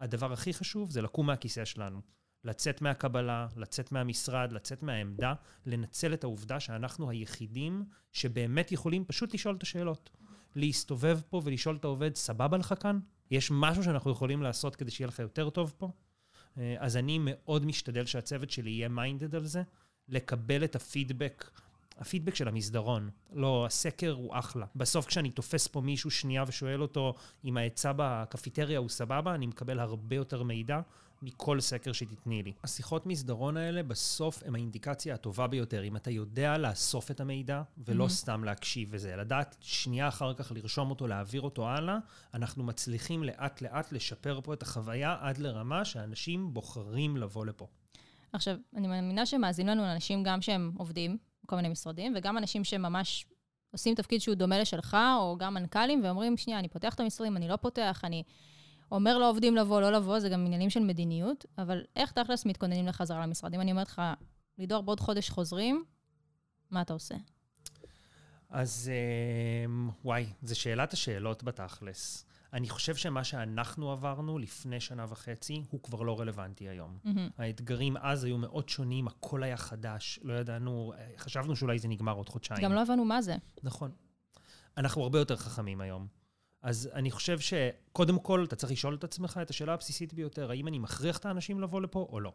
הדבר 0.00 0.32
הכי 0.32 0.54
חשוב 0.54 0.90
זה 0.90 1.02
לקום 1.02 1.26
מהכיסא 1.26 1.64
שלנו. 1.64 2.00
לצאת 2.46 2.82
מהקבלה, 2.82 3.46
לצאת 3.56 3.92
מהמשרד, 3.92 4.52
לצאת 4.52 4.82
מהעמדה, 4.82 5.34
לנצל 5.66 6.14
את 6.14 6.24
העובדה 6.24 6.60
שאנחנו 6.60 7.10
היחידים 7.10 7.84
שבאמת 8.12 8.72
יכולים 8.72 9.04
פשוט 9.04 9.34
לשאול 9.34 9.56
את 9.56 9.62
השאלות. 9.62 10.10
להסתובב 10.54 11.20
פה 11.30 11.40
ולשאול 11.44 11.76
את 11.76 11.84
העובד, 11.84 12.14
סבבה 12.14 12.56
לך 12.56 12.74
כאן? 12.80 12.98
יש 13.30 13.50
משהו 13.54 13.84
שאנחנו 13.84 14.10
יכולים 14.10 14.42
לעשות 14.42 14.76
כדי 14.76 14.90
שיהיה 14.90 15.08
לך 15.08 15.18
יותר 15.18 15.50
טוב 15.50 15.74
פה? 15.78 15.90
אה, 16.58 16.76
אז 16.78 16.96
אני 16.96 17.18
מאוד 17.20 17.66
משתדל 17.66 18.06
שהצוות 18.06 18.50
שלי 18.50 18.70
יהיה 18.70 18.88
מיינדד 18.88 19.34
על 19.34 19.44
זה, 19.44 19.62
לקבל 20.08 20.64
את 20.64 20.76
הפידבק 20.76 21.50
הפידבק 21.98 22.34
של 22.34 22.48
המסדרון. 22.48 23.10
לא, 23.32 23.66
הסקר 23.66 24.12
הוא 24.12 24.38
אחלה. 24.38 24.66
בסוף 24.76 25.06
כשאני 25.06 25.30
תופס 25.30 25.66
פה 25.66 25.80
מישהו 25.80 26.10
שנייה 26.10 26.44
ושואל 26.46 26.82
אותו 26.82 27.14
אם 27.44 27.56
ההיצע 27.56 27.92
בקפיטריה 27.96 28.78
הוא 28.78 28.88
סבבה, 28.88 29.34
אני 29.34 29.46
מקבל 29.46 29.80
הרבה 29.80 30.16
יותר 30.16 30.42
מידע 30.42 30.80
מכל 31.22 31.60
סקר 31.60 31.92
שתתני 31.92 32.42
לי. 32.42 32.52
השיחות 32.64 33.06
מסדרון 33.06 33.56
האלה 33.56 33.82
בסוף 33.82 34.42
הם 34.46 34.54
האינדיקציה 34.54 35.14
הטובה 35.14 35.46
ביותר. 35.46 35.84
אם 35.84 35.96
אתה 35.96 36.10
יודע 36.10 36.58
לאסוף 36.58 37.10
את 37.10 37.20
המידע 37.20 37.62
ולא 37.78 38.06
mm-hmm. 38.06 38.08
סתם 38.08 38.44
להקשיב 38.44 38.88
וזה, 38.92 39.16
לדעת 39.16 39.56
שנייה 39.60 40.08
אחר 40.08 40.34
כך 40.34 40.52
לרשום 40.52 40.90
אותו, 40.90 41.06
להעביר 41.06 41.40
אותו 41.40 41.68
הלאה, 41.68 41.98
אנחנו 42.34 42.64
מצליחים 42.64 43.24
לאט 43.24 43.62
לאט 43.62 43.92
לשפר 43.92 44.40
פה 44.40 44.52
את 44.54 44.62
החוויה 44.62 45.16
עד 45.20 45.38
לרמה 45.38 45.84
שאנשים 45.84 46.54
בוחרים 46.54 47.16
לבוא 47.16 47.46
לפה. 47.46 47.66
עכשיו, 48.32 48.56
אני 48.76 48.88
מאמינה 48.88 49.26
שמאזינים 49.26 49.78
לנו 49.78 49.92
אנשים 49.92 50.22
גם 50.22 50.40
שהם 50.40 50.72
עובדים, 50.78 51.18
כל 51.46 51.56
מיני 51.56 51.68
משרדים, 51.68 52.12
וגם 52.16 52.38
אנשים 52.38 52.64
שממש 52.64 53.26
עושים 53.72 53.94
תפקיד 53.94 54.20
שהוא 54.20 54.34
דומה 54.34 54.58
לשלך, 54.58 54.96
או 55.18 55.36
גם 55.38 55.54
מנכ"לים, 55.54 56.04
ואומרים, 56.04 56.36
שנייה, 56.36 56.58
אני 56.58 56.68
פותח 56.68 56.94
את 56.94 57.00
המשרדים, 57.00 57.36
אני 57.36 57.48
לא 57.48 57.56
פותח, 57.56 58.00
אני 58.04 58.22
אומר 58.90 59.18
לעובדים 59.18 59.56
לבוא, 59.56 59.80
לא 59.80 59.92
לבוא, 59.92 60.18
זה 60.18 60.28
גם 60.28 60.46
עניינים 60.46 60.70
של 60.70 60.80
מדיניות, 60.80 61.46
אבל 61.58 61.84
איך 61.96 62.12
תכלס 62.12 62.46
מתכוננים 62.46 62.86
לחזרה 62.86 63.26
למשרד? 63.26 63.54
אם 63.54 63.60
אני 63.60 63.70
אומרת 63.70 63.88
לך, 63.88 64.02
לידור, 64.58 64.82
בעוד 64.82 65.00
חודש 65.00 65.30
חוזרים, 65.30 65.84
מה 66.70 66.82
אתה 66.82 66.92
עושה? 66.92 67.14
אז 68.50 68.90
אמ, 69.66 69.90
וואי, 70.04 70.26
זו 70.42 70.60
שאלת 70.60 70.92
השאלות 70.92 71.44
בתכלס. 71.44 72.26
אני 72.52 72.68
חושב 72.68 72.96
שמה 72.96 73.24
שאנחנו 73.24 73.90
עברנו 73.92 74.38
לפני 74.38 74.80
שנה 74.80 75.04
וחצי, 75.08 75.62
הוא 75.70 75.82
כבר 75.82 76.02
לא 76.02 76.20
רלוונטי 76.20 76.68
היום. 76.68 76.98
Mm-hmm. 77.04 77.08
האתגרים 77.38 77.96
אז 77.96 78.24
היו 78.24 78.38
מאוד 78.38 78.68
שונים, 78.68 79.08
הכל 79.08 79.42
היה 79.42 79.56
חדש, 79.56 80.20
לא 80.22 80.32
ידענו, 80.32 80.92
חשבנו 81.18 81.56
שאולי 81.56 81.78
זה 81.78 81.88
נגמר 81.88 82.12
עוד 82.12 82.28
חודשיים. 82.28 82.62
גם 82.62 82.72
לא 82.72 82.82
הבנו 82.82 83.04
מה 83.04 83.22
זה. 83.22 83.36
נכון. 83.62 83.90
אנחנו 84.76 85.02
הרבה 85.02 85.18
יותר 85.18 85.36
חכמים 85.36 85.80
היום. 85.80 86.06
אז 86.66 86.90
אני 86.92 87.10
חושב 87.10 87.38
שקודם 87.38 88.18
כל, 88.18 88.44
אתה 88.44 88.56
צריך 88.56 88.72
לשאול 88.72 88.94
את 88.94 89.04
עצמך 89.04 89.38
את 89.42 89.50
השאלה 89.50 89.74
הבסיסית 89.74 90.14
ביותר, 90.14 90.50
האם 90.50 90.68
אני 90.68 90.78
מכריח 90.78 91.18
את 91.18 91.26
האנשים 91.26 91.60
לבוא 91.60 91.80
לפה 91.80 92.08
או 92.12 92.20
לא. 92.20 92.32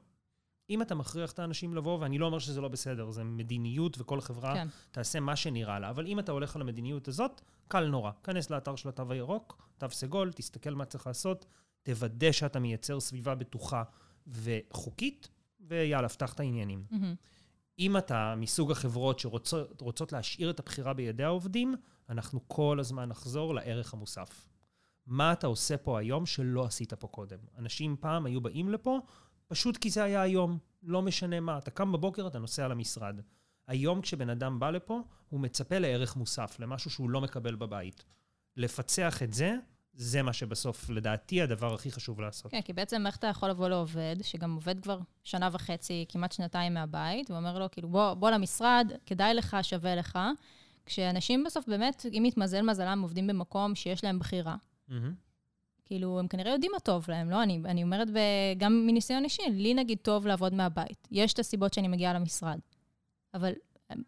אם 0.69 0.81
אתה 0.81 0.95
מכריח 0.95 1.31
את 1.31 1.39
האנשים 1.39 1.75
לבוא, 1.75 1.99
ואני 1.99 2.17
לא 2.17 2.25
אומר 2.25 2.39
שזה 2.39 2.61
לא 2.61 2.67
בסדר, 2.67 3.11
זה 3.11 3.23
מדיניות 3.23 3.97
וכל 3.99 4.21
חברה 4.21 4.53
כן. 4.53 4.67
תעשה 4.91 5.19
מה 5.19 5.35
שנראה 5.35 5.79
לה, 5.79 5.89
אבל 5.89 6.07
אם 6.07 6.19
אתה 6.19 6.31
הולך 6.31 6.55
על 6.55 6.61
המדיניות 6.61 7.07
הזאת, 7.07 7.41
קל 7.67 7.87
נורא. 7.87 8.11
כנס 8.23 8.49
לאתר 8.49 8.75
של 8.75 8.89
התו 8.89 9.11
הירוק, 9.11 9.67
תו 9.77 9.87
סגול, 9.89 10.31
תסתכל 10.31 10.73
מה 10.73 10.85
צריך 10.85 11.07
לעשות, 11.07 11.45
תוודא 11.83 12.31
שאתה 12.31 12.59
מייצר 12.59 12.99
סביבה 12.99 13.35
בטוחה 13.35 13.83
וחוקית, 14.27 15.29
ויאללה, 15.59 16.09
פתח 16.09 16.33
את 16.33 16.39
העניינים. 16.39 16.83
Mm-hmm. 16.91 16.95
אם 17.79 17.97
אתה 17.97 18.33
מסוג 18.37 18.71
החברות 18.71 19.19
שרוצות 19.19 20.11
להשאיר 20.11 20.49
את 20.49 20.59
הבחירה 20.59 20.93
בידי 20.93 21.23
העובדים, 21.23 21.75
אנחנו 22.09 22.39
כל 22.47 22.77
הזמן 22.79 23.09
נחזור 23.09 23.55
לערך 23.55 23.93
המוסף. 23.93 24.47
מה 25.05 25.33
אתה 25.33 25.47
עושה 25.47 25.77
פה 25.77 25.99
היום 25.99 26.25
שלא 26.25 26.65
עשית 26.65 26.93
פה 26.93 27.07
קודם? 27.07 27.37
אנשים 27.57 27.95
פעם 27.99 28.25
היו 28.25 28.41
באים 28.41 28.69
לפה 28.69 28.99
פשוט 29.47 29.77
כי 29.77 29.89
זה 29.89 30.03
היה 30.03 30.21
היום, 30.21 30.57
לא 30.83 31.01
משנה 31.01 31.39
מה. 31.39 31.57
אתה 31.57 31.71
קם 31.71 31.91
בבוקר, 31.91 32.27
אתה 32.27 32.39
נוסע 32.39 32.67
למשרד. 32.67 33.19
היום 33.67 34.01
כשבן 34.01 34.29
אדם 34.29 34.59
בא 34.59 34.69
לפה, 34.69 35.01
הוא 35.29 35.39
מצפה 35.39 35.77
לערך 35.77 36.15
מוסף, 36.15 36.59
למשהו 36.59 36.91
שהוא 36.91 37.09
לא 37.09 37.21
מקבל 37.21 37.55
בבית. 37.55 38.05
לפצח 38.57 39.23
את 39.23 39.33
זה, 39.33 39.55
זה 39.93 40.21
מה 40.21 40.33
שבסוף, 40.33 40.89
לדעתי, 40.89 41.41
הדבר 41.41 41.73
הכי 41.73 41.91
חשוב 41.91 42.21
לעשות. 42.21 42.51
כן, 42.51 42.61
כי 42.61 42.73
בעצם 42.73 43.07
איך 43.07 43.17
אתה 43.17 43.27
יכול 43.27 43.49
לבוא 43.49 43.69
לעובד, 43.69 44.15
שגם 44.21 44.55
עובד 44.55 44.79
כבר 44.83 44.99
שנה 45.23 45.49
וחצי, 45.51 46.05
כמעט 46.09 46.31
שנתיים 46.31 46.73
מהבית, 46.73 47.31
ואומר 47.31 47.59
לו, 47.59 47.71
כאילו, 47.71 47.89
בוא, 47.89 48.13
בוא 48.13 48.29
למשרד, 48.29 48.91
כדאי 49.05 49.33
לך, 49.33 49.57
שווה 49.61 49.95
לך. 49.95 50.19
כשאנשים 50.85 51.43
בסוף 51.43 51.67
באמת, 51.67 52.05
אם 52.17 52.25
יתמזל 52.25 52.61
מזלם, 52.61 52.99
עובדים 53.01 53.27
במקום 53.27 53.75
שיש 53.75 54.03
להם 54.03 54.19
בחירה. 54.19 54.55
Mm-hmm. 54.89 54.93
כאילו, 55.85 56.19
הם 56.19 56.27
כנראה 56.27 56.51
יודעים 56.51 56.71
מה 56.73 56.79
טוב 56.79 57.05
להם, 57.07 57.29
לא? 57.29 57.43
אני, 57.43 57.61
אני 57.65 57.83
אומרת, 57.83 58.09
ב, 58.09 58.17
גם 58.57 58.83
מניסיון 58.87 59.23
אישי, 59.23 59.41
לי 59.51 59.73
נגיד 59.73 59.97
טוב 60.01 60.27
לעבוד 60.27 60.53
מהבית. 60.53 61.07
יש 61.11 61.33
את 61.33 61.39
הסיבות 61.39 61.73
שאני 61.73 61.87
מגיעה 61.87 62.13
למשרד. 62.13 62.59
אבל 63.33 63.53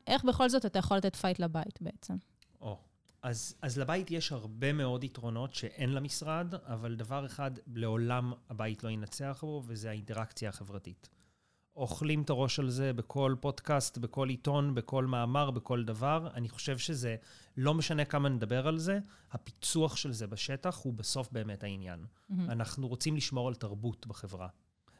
איך 0.07 0.23
בכל 0.23 0.49
זאת 0.49 0.65
אתה 0.65 0.79
יכול 0.79 0.97
לתת 0.97 1.15
fight 1.15 1.39
לבית 1.39 1.81
בעצם? 1.81 2.15
או, 2.61 2.77
אז, 3.23 3.55
אז 3.61 3.77
לבית 3.77 4.11
יש 4.11 4.31
הרבה 4.31 4.73
מאוד 4.73 5.03
יתרונות 5.03 5.53
שאין 5.53 5.93
למשרד, 5.93 6.55
אבל 6.55 6.95
דבר 6.95 7.25
אחד, 7.25 7.51
לעולם 7.67 8.33
הבית 8.49 8.83
לא 8.83 8.89
ינצח 8.89 9.39
בו, 9.41 9.63
וזה 9.65 9.89
האינטראקציה 9.89 10.49
החברתית. 10.49 11.09
אוכלים 11.75 12.21
את 12.21 12.29
הראש 12.29 12.59
על 12.59 12.69
זה 12.69 12.93
בכל 12.93 13.35
פודקאסט, 13.39 13.97
בכל 13.97 14.29
עיתון, 14.29 14.75
בכל 14.75 15.05
מאמר, 15.05 15.51
בכל 15.51 15.83
דבר. 15.83 16.27
אני 16.33 16.49
חושב 16.49 16.77
שזה, 16.77 17.15
לא 17.57 17.73
משנה 17.73 18.05
כמה 18.05 18.29
נדבר 18.29 18.67
על 18.67 18.77
זה, 18.77 18.99
הפיצוח 19.31 19.95
של 19.95 20.11
זה 20.11 20.27
בשטח 20.27 20.79
הוא 20.83 20.93
בסוף 20.93 21.31
באמת 21.31 21.63
העניין. 21.63 22.05
Mm-hmm. 22.05 22.33
אנחנו 22.49 22.87
רוצים 22.87 23.15
לשמור 23.15 23.47
על 23.47 23.55
תרבות 23.55 24.07
בחברה. 24.07 24.47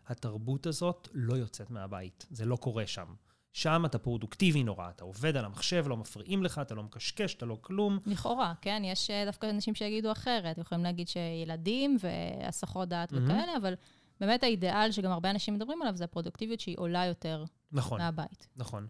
התרבות 0.08 0.65
הזאת 0.65 1.08
לא 1.13 1.34
יוצאת 1.34 1.72
מהבית, 1.72 2.25
זה 2.32 2.46
לא 2.46 2.56
קורה 2.56 2.88
שם. 2.88 3.13
שם 3.53 3.86
אתה 3.86 3.98
פרודוקטיבי 3.98 4.63
נורא, 4.63 4.89
אתה 4.89 5.03
עובד 5.03 5.38
על 5.38 5.45
המחשב, 5.45 5.86
לא 5.88 5.98
מפריעים 5.98 6.43
לך, 6.43 6.60
אתה 6.60 6.75
לא 6.75 6.83
מקשקש, 6.83 7.36
אתה 7.36 7.45
לא 7.45 7.57
כלום. 7.62 8.00
לכאורה, 8.05 8.53
כן, 8.62 8.81
יש 8.86 9.10
אה, 9.10 9.25
דווקא 9.25 9.50
אנשים 9.50 9.75
שיגידו 9.75 10.12
אחרת. 10.12 10.57
יכולים 10.57 10.83
להגיד 10.83 11.07
שילדים 11.07 11.98
והסחות 12.00 12.89
דעת 12.89 13.13
mm-hmm. 13.13 13.17
וכאלה, 13.24 13.57
אבל 13.57 13.74
באמת 14.19 14.43
האידיאל 14.43 14.91
שגם 14.91 15.12
הרבה 15.12 15.29
אנשים 15.29 15.53
מדברים 15.53 15.81
עליו, 15.81 15.95
זה 15.95 16.03
הפרודוקטיביות 16.03 16.60
שהיא 16.60 16.75
עולה 16.77 17.05
יותר 17.05 17.43
נכון, 17.72 18.01
מהבית. 18.01 18.48
נכון. 18.55 18.88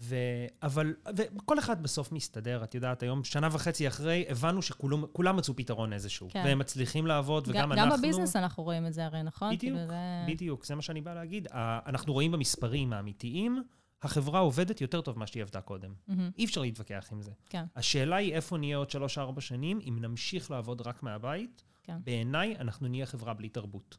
ו... 0.00 0.16
אבל, 0.62 0.94
וכל 1.16 1.58
אחד 1.58 1.82
בסוף 1.82 2.12
מסתדר, 2.12 2.64
את 2.64 2.74
יודעת, 2.74 3.02
היום, 3.02 3.24
שנה 3.24 3.48
וחצי 3.52 3.88
אחרי, 3.88 4.24
הבנו 4.28 4.62
שכולם 4.62 5.36
מצאו 5.36 5.56
פתרון 5.56 5.92
איזשהו. 5.92 6.28
כן. 6.30 6.42
והם 6.46 6.58
מצליחים 6.58 7.06
לעבוד, 7.06 7.48
וגם 7.48 7.60
גם 7.60 7.72
אנחנו... 7.72 7.90
גם 7.90 7.98
בביזנס 7.98 8.36
אנחנו 8.36 8.62
רואים 8.62 8.86
את 8.86 8.94
זה 8.94 9.04
הרי, 9.04 9.22
נכון? 9.22 9.56
בדיוק, 9.56 9.76
כאילו 9.76 9.86
זה... 9.88 9.94
בדיוק, 10.28 10.64
זה 10.64 10.74
מה 10.74 10.82
שאני 10.82 11.00
בא 11.00 11.14
להגיד. 11.14 11.48
אנחנו 11.86 12.12
רואים 12.12 12.32
במספרים 12.32 12.92
האמיתיים, 12.92 13.62
החברה 14.02 14.40
עובדת 14.40 14.80
יותר 14.80 15.00
טוב 15.00 15.16
ממה 15.16 15.26
שהיא 15.26 15.42
עבדה 15.42 15.60
קודם. 15.60 15.94
Mm-hmm. 16.08 16.12
אי 16.38 16.44
אפשר 16.44 16.60
להתווכח 16.60 17.08
עם 17.12 17.22
זה. 17.22 17.30
כן. 17.50 17.64
השאלה 17.76 18.16
היא 18.16 18.34
איפה 18.34 18.56
נהיה 18.58 18.76
עוד 18.76 18.90
שלוש-ארבע 18.90 19.40
שנים, 19.40 19.80
אם 19.88 19.98
נמשיך 20.00 20.50
לעבוד 20.50 20.80
רק 20.86 21.02
מהבית. 21.02 21.64
כן. 21.82 21.96
בעיניי, 22.04 22.56
אנחנו 22.58 22.88
נהיה 22.88 23.06
חברה 23.06 23.34
בלי 23.34 23.48
תרבות. 23.48 23.96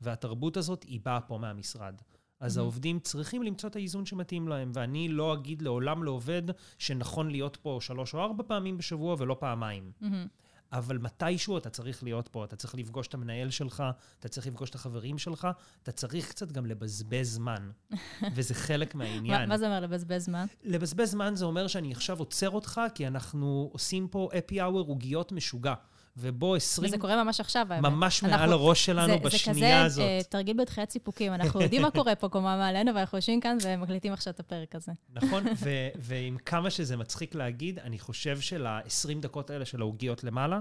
והתרבות 0.00 0.56
הזאת 0.56 0.82
היא 0.82 1.00
באה 1.04 1.20
פה 1.20 1.38
מהמשרד. 1.38 1.94
אז 2.40 2.56
Mhm. 2.56 2.60
העובדים 2.60 2.98
צריכים 3.00 3.42
למצוא 3.42 3.68
את 3.68 3.76
האיזון 3.76 4.06
שמתאים 4.06 4.48
להם, 4.48 4.70
ואני 4.74 5.08
לא 5.08 5.34
אגיד 5.34 5.62
לעולם 5.62 6.04
לעובד 6.04 6.42
שנכון 6.78 7.30
להיות 7.30 7.56
פה 7.62 7.78
שלוש 7.80 8.14
או 8.14 8.20
ארבע 8.20 8.44
פעמים 8.46 8.76
בשבוע 8.78 9.16
ולא 9.18 9.36
פעמיים. 9.40 9.92
מהמם. 10.00 10.26
אבל 10.74 10.98
מתישהו 10.98 11.58
אתה 11.58 11.70
צריך 11.70 12.02
להיות 12.02 12.28
פה, 12.28 12.44
אתה 12.44 12.56
צריך 12.56 12.74
לפגוש 12.74 13.06
את 13.06 13.14
המנהל 13.14 13.50
שלך, 13.50 13.82
אתה 14.20 14.28
צריך 14.28 14.46
לפגוש 14.46 14.70
את 14.70 14.74
החברים 14.74 15.18
שלך, 15.18 15.48
אתה 15.82 15.92
צריך 15.92 16.28
קצת 16.28 16.52
גם 16.52 16.66
לבזבז 16.66 17.34
זמן, 17.34 17.70
וזה 18.34 18.54
חלק 18.54 18.94
מה, 18.94 19.04
מהעניין. 19.04 19.48
מה 19.48 19.58
זה 19.58 19.66
אומר 19.66 19.80
לבזבז 19.80 20.24
זמן? 20.24 20.46
לבזבז 20.64 21.10
זמן 21.10 21.34
זה 21.36 21.44
אומר 21.44 21.66
שאני 21.66 21.92
עכשיו 21.92 22.18
עוצר 22.18 22.50
אותך, 22.50 22.80
כי 22.94 23.06
אנחנו 23.06 23.70
עושים 23.72 24.08
פה 24.08 24.28
אפי 24.38 24.62
אאואר 24.62 24.82
עוגיות 24.82 25.32
משוגע, 25.32 25.74
ובו 26.16 26.54
20... 26.54 26.88
וזה 26.88 26.98
קורה 26.98 27.24
ממש 27.24 27.40
עכשיו, 27.40 27.66
האמת. 27.70 27.92
ממש 27.92 28.22
מעל 28.22 28.32
אנחנו- 28.32 28.52
הראש 28.52 28.84
שלנו 28.84 29.12
זה, 29.12 29.18
בשנייה 29.18 29.54
זה 29.54 29.60
כזה 29.60 29.82
הזאת. 29.82 30.04
אה, 30.04 30.20
תרגיל 30.28 30.56
בתחיית 30.62 30.90
סיפוקים. 30.90 31.34
אנחנו 31.34 31.62
יודעים 31.62 31.82
מה 31.82 31.90
קורה 31.90 32.14
פה 32.14 32.28
קומה 32.28 32.56
מעלינו, 32.56 32.94
ואנחנו 32.94 33.18
יושבים 33.18 33.40
כאן 33.40 33.56
ומקליטים 33.62 34.12
עכשיו 34.12 34.32
את 34.32 34.40
הפרק 34.40 34.74
הזה. 34.74 34.92
נכון, 35.10 35.44
ו- 35.64 35.88
ועם 35.96 36.36
כמה 36.38 36.70
שזה 36.70 36.96
מצחיק 36.96 37.34
להגיד, 37.34 37.78
אני 37.78 37.98
חושב 37.98 38.40
של-20 38.40 39.20
דקות 39.20 39.50
האלה 39.50 39.64
של 39.64 39.80
העוגיות 39.80 40.24
למעלה, 40.24 40.60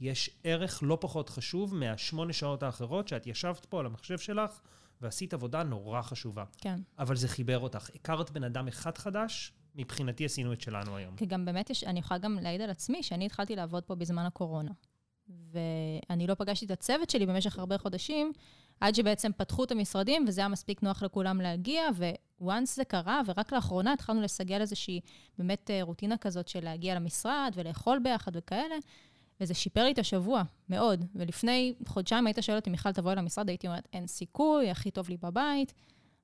יש 0.00 0.30
ערך 0.44 0.80
לא 0.82 0.98
פחות 1.00 1.28
חשוב 1.28 1.74
מהשמונה 1.74 2.32
שעות 2.32 2.62
האחרות 2.62 3.08
שאת 3.08 3.26
ישבת 3.26 3.64
פה 3.64 3.80
על 3.80 3.86
המחשב 3.86 4.18
שלך 4.18 4.60
ועשית 5.00 5.34
עבודה 5.34 5.62
נורא 5.62 6.02
חשובה. 6.02 6.44
כן. 6.58 6.76
אבל 6.98 7.16
זה 7.16 7.28
חיבר 7.28 7.58
אותך. 7.58 7.90
הכרת 7.94 8.30
בן 8.30 8.44
אדם 8.44 8.68
אחד 8.68 8.98
חדש, 8.98 9.52
מבחינתי 9.74 10.24
עשינו 10.24 10.52
את 10.52 10.60
שלנו 10.60 10.96
היום. 10.96 11.16
כי 11.16 11.26
גם 11.26 11.44
באמת 11.44 11.70
יש, 11.70 11.84
אני 11.84 11.98
יכולה 12.00 12.18
גם 12.18 12.38
להעיד 12.42 12.60
על 12.60 12.70
עצמי, 12.70 13.02
שאני 13.02 13.26
התחלתי 13.26 13.56
לעבוד 13.56 13.82
פה 13.82 13.94
בזמן 13.94 14.26
הקורונה. 14.26 14.70
ואני 15.28 16.26
לא 16.26 16.34
פגשתי 16.34 16.66
את 16.66 16.70
הצוות 16.70 17.10
שלי 17.10 17.26
במשך 17.26 17.58
הרבה 17.58 17.78
חודשים, 17.78 18.32
עד 18.80 18.94
שבעצם 18.94 19.32
פתחו 19.36 19.64
את 19.64 19.72
המשרדים, 19.72 20.24
וזה 20.28 20.40
היה 20.40 20.48
מספיק 20.48 20.82
נוח 20.82 21.02
לכולם 21.02 21.40
להגיע, 21.40 21.82
וואנס 22.40 22.76
זה 22.76 22.84
קרה, 22.84 23.20
ורק 23.26 23.52
לאחרונה 23.52 23.92
התחלנו 23.92 24.22
לסגל 24.22 24.60
איזושהי 24.60 25.00
באמת 25.38 25.70
אה, 25.70 25.82
רוטינה 25.82 26.16
כזאת 26.16 26.48
של 26.48 26.64
להגיע 26.64 26.94
למשרד 26.94 27.52
ולאכול 27.54 27.98
ביחד 27.98 28.32
וכאלה, 28.34 28.74
וזה 29.40 29.54
שיפר 29.54 29.84
לי 29.84 29.92
את 29.92 29.98
השבוע, 29.98 30.42
מאוד. 30.68 31.04
ולפני 31.14 31.74
חודשיים 31.86 32.26
היית 32.26 32.38
שואל 32.40 32.56
אותי, 32.56 32.70
מיכל, 32.70 32.92
תבואי 32.92 33.14
למשרד, 33.14 33.48
הייתי 33.48 33.66
אומרת, 33.66 33.88
אין 33.92 34.06
סיכוי, 34.06 34.70
הכי 34.70 34.90
טוב 34.90 35.08
לי 35.08 35.16
בבית. 35.16 35.74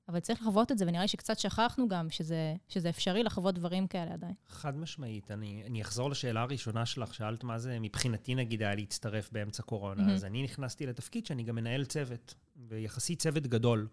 אבל 0.09 0.19
צריך 0.19 0.41
לחוות 0.41 0.71
את 0.71 0.77
זה, 0.77 0.85
ונראה 0.87 1.01
לי 1.01 1.07
שקצת 1.07 1.39
שכחנו 1.39 1.87
גם 1.87 2.09
שזה, 2.09 2.55
שזה 2.67 2.89
אפשרי 2.89 3.23
לחוות 3.23 3.55
דברים 3.55 3.87
כאלה 3.87 4.13
עדיין. 4.13 4.33
חד 4.47 4.77
משמעית. 4.77 5.31
אני, 5.31 5.63
אני 5.65 5.81
אחזור 5.81 6.09
לשאלה 6.09 6.41
הראשונה 6.41 6.85
שלך, 6.85 7.13
שאלת 7.13 7.43
מה 7.43 7.59
זה 7.59 7.79
מבחינתי 7.79 8.35
נגיד 8.35 8.61
היה 8.61 8.75
להצטרף 8.75 9.31
באמצע 9.31 9.63
קורונה. 9.63 10.01
מהמם. 10.01 10.13
אז 10.13 10.25
אני 10.25 10.43
נכנסתי 10.43 10.85
לתפקיד 10.85 11.25
שאני 11.25 11.43
גם 11.43 11.55
מנהל 11.55 11.85
צוות, 11.85 12.33
ויחסית 12.55 13.19
צוות 13.19 13.47
גדול. 13.47 13.87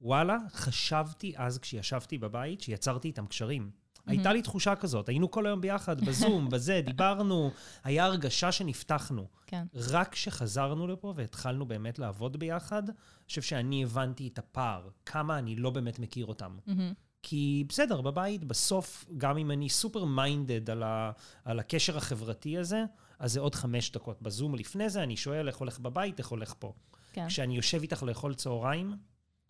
וואלה, 0.00 0.38
חשבתי 0.52 1.32
אז 1.36 1.58
כשישבתי 1.58 2.18
בבית, 2.18 2.60
שיצרתי 2.60 3.08
איתם 3.08 3.26
קשרים. 3.26 3.83
הייתה 4.06 4.32
לי 4.32 4.42
תחושה 4.42 4.76
כזאת, 4.76 5.08
היינו 5.08 5.30
כל 5.30 5.46
היום 5.46 5.60
ביחד, 5.60 6.04
בזום, 6.04 6.50
בזה, 6.50 6.80
דיברנו, 6.86 7.50
היה 7.84 8.04
הרגשה 8.04 8.52
שנפתחנו. 8.52 9.26
כן. 9.46 9.66
רק 9.74 10.12
כשחזרנו 10.12 10.86
לפה 10.86 11.12
והתחלנו 11.16 11.66
באמת 11.66 11.98
לעבוד 11.98 12.36
ביחד, 12.36 12.88
אני 12.88 12.96
חושב 13.28 13.42
שאני 13.42 13.84
הבנתי 13.84 14.28
את 14.28 14.38
הפער, 14.38 14.88
כמה 15.06 15.38
אני 15.38 15.56
לא 15.56 15.70
באמת 15.70 15.98
מכיר 15.98 16.26
אותם. 16.26 16.56
מהמם. 16.66 16.92
כי 17.26 17.64
בסדר, 17.68 18.00
בבית, 18.00 18.44
בסוף, 18.44 19.04
גם 19.18 19.38
אם 19.38 19.50
אני 19.50 19.68
סופר 19.68 20.04
מיינדד 20.04 20.70
על, 20.70 20.82
ה, 20.82 21.10
על 21.44 21.58
הקשר 21.58 21.96
החברתי 21.96 22.58
הזה, 22.58 22.84
אז 23.18 23.32
זה 23.32 23.40
עוד 23.40 23.54
חמש 23.54 23.90
דקות. 23.90 24.22
בזום 24.22 24.54
לפני 24.54 24.90
זה 24.90 25.02
אני 25.02 25.16
שואל 25.16 25.48
איך 25.48 25.56
הולך 25.56 25.78
בבית, 25.78 26.18
איך 26.18 26.28
הולך 26.28 26.54
פה. 26.58 26.72
כן. 27.12 27.28
כשאני 27.28 27.56
יושב 27.56 27.82
איתך 27.82 28.02
לאכול 28.02 28.34
צהריים, 28.34 28.96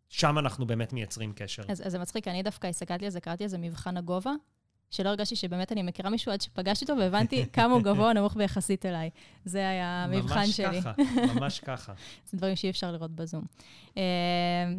שם 0.08 0.38
אנחנו 0.38 0.66
באמת 0.66 0.92
מייצרים 0.92 1.32
קשר. 1.37 1.62
אז, 1.68 1.87
אז 1.87 1.92
זה 1.92 1.99
מצחיק, 1.99 2.28
אני 2.28 2.42
דווקא 2.42 2.66
הסתכלתי 2.66 3.04
על 3.04 3.11
זה, 3.11 3.20
קראתי 3.20 3.44
לזה 3.44 3.58
מבחן 3.58 3.96
הגובה, 3.96 4.32
שלא 4.94 5.08
הרגשתי 5.08 5.37
שבאמת 5.37 5.73
אני 5.73 5.82
מכירה 5.82 6.11
מישהו 6.11 6.32
עד 6.32 6.40
שפגשתי 6.40 6.84
אותו 6.84 7.00
והבנתי 7.00 7.46
כמה 7.52 7.75
הוא 7.75 7.82
גבוה 7.82 8.08
או 8.08 8.12
נמוך 8.12 8.37
ביחסית 8.37 8.87
אליי. 8.87 9.11
זה 9.44 9.58
היה 9.58 10.04
המבחן 10.04 10.46
שלי. 10.46 10.66
ממש 10.66 10.84
ככה, 10.84 10.92
ממש 11.34 11.61
ככה. 11.61 11.92
זה 12.26 12.38
דברים 12.38 12.56
שאי 12.56 12.70
אפשר 12.70 12.92
לראות 12.92 13.11
בזום. 13.11 13.44
Uh, 13.88 13.99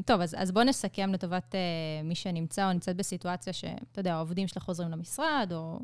טוב, 0.06 0.22
אז, 0.22 0.36
אז 0.40 0.52
בואו 0.52 0.66
נסכם 0.66 1.14
לטובת 1.14 1.56
uh, 1.56 1.58
מי 2.04 2.16
שנמצא 2.16 2.68
או 2.68 2.74
נמצאת 2.74 2.96
בסיטואציה 2.96 3.54
שאתה 3.54 4.00
יודע, 4.00 4.16
העובדים 4.16 4.48
שלך 4.48 4.64
חוזרים 4.64 4.90
למשרד, 4.90 5.50
או, 5.52 5.80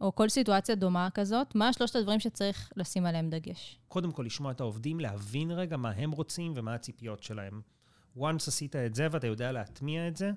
או 0.00 0.14
כל 0.14 0.28
סיטואציה 0.28 0.74
דומה 0.74 1.08
כזאת, 1.14 1.54
מה 1.54 1.72
שלושת 1.72 1.96
הדברים 1.96 2.20
שצריך 2.20 2.72
לשים 2.76 3.06
עליהם 3.06 3.30
דגש? 3.30 3.78
קודם 3.88 4.12
כל, 4.12 4.22
לשמוע 4.22 4.52
את 4.52 4.60
העובדים, 4.60 5.00
להבין 5.00 5.50
רגע 5.50 5.76
מה 5.76 5.90
הם 5.90 6.10
רוצים 6.10 6.52
ומה 6.56 6.74
הציפיות 6.74 7.22
שלהם. 7.22 7.60
Once 8.16 8.46
עשית 8.46 8.76
את 8.76 8.94
זה 8.94 9.06
ואתה 9.10 9.26
יודע 9.26 9.52
להטמיע 9.52 10.08
את 10.08 10.16
זה, 10.16 10.30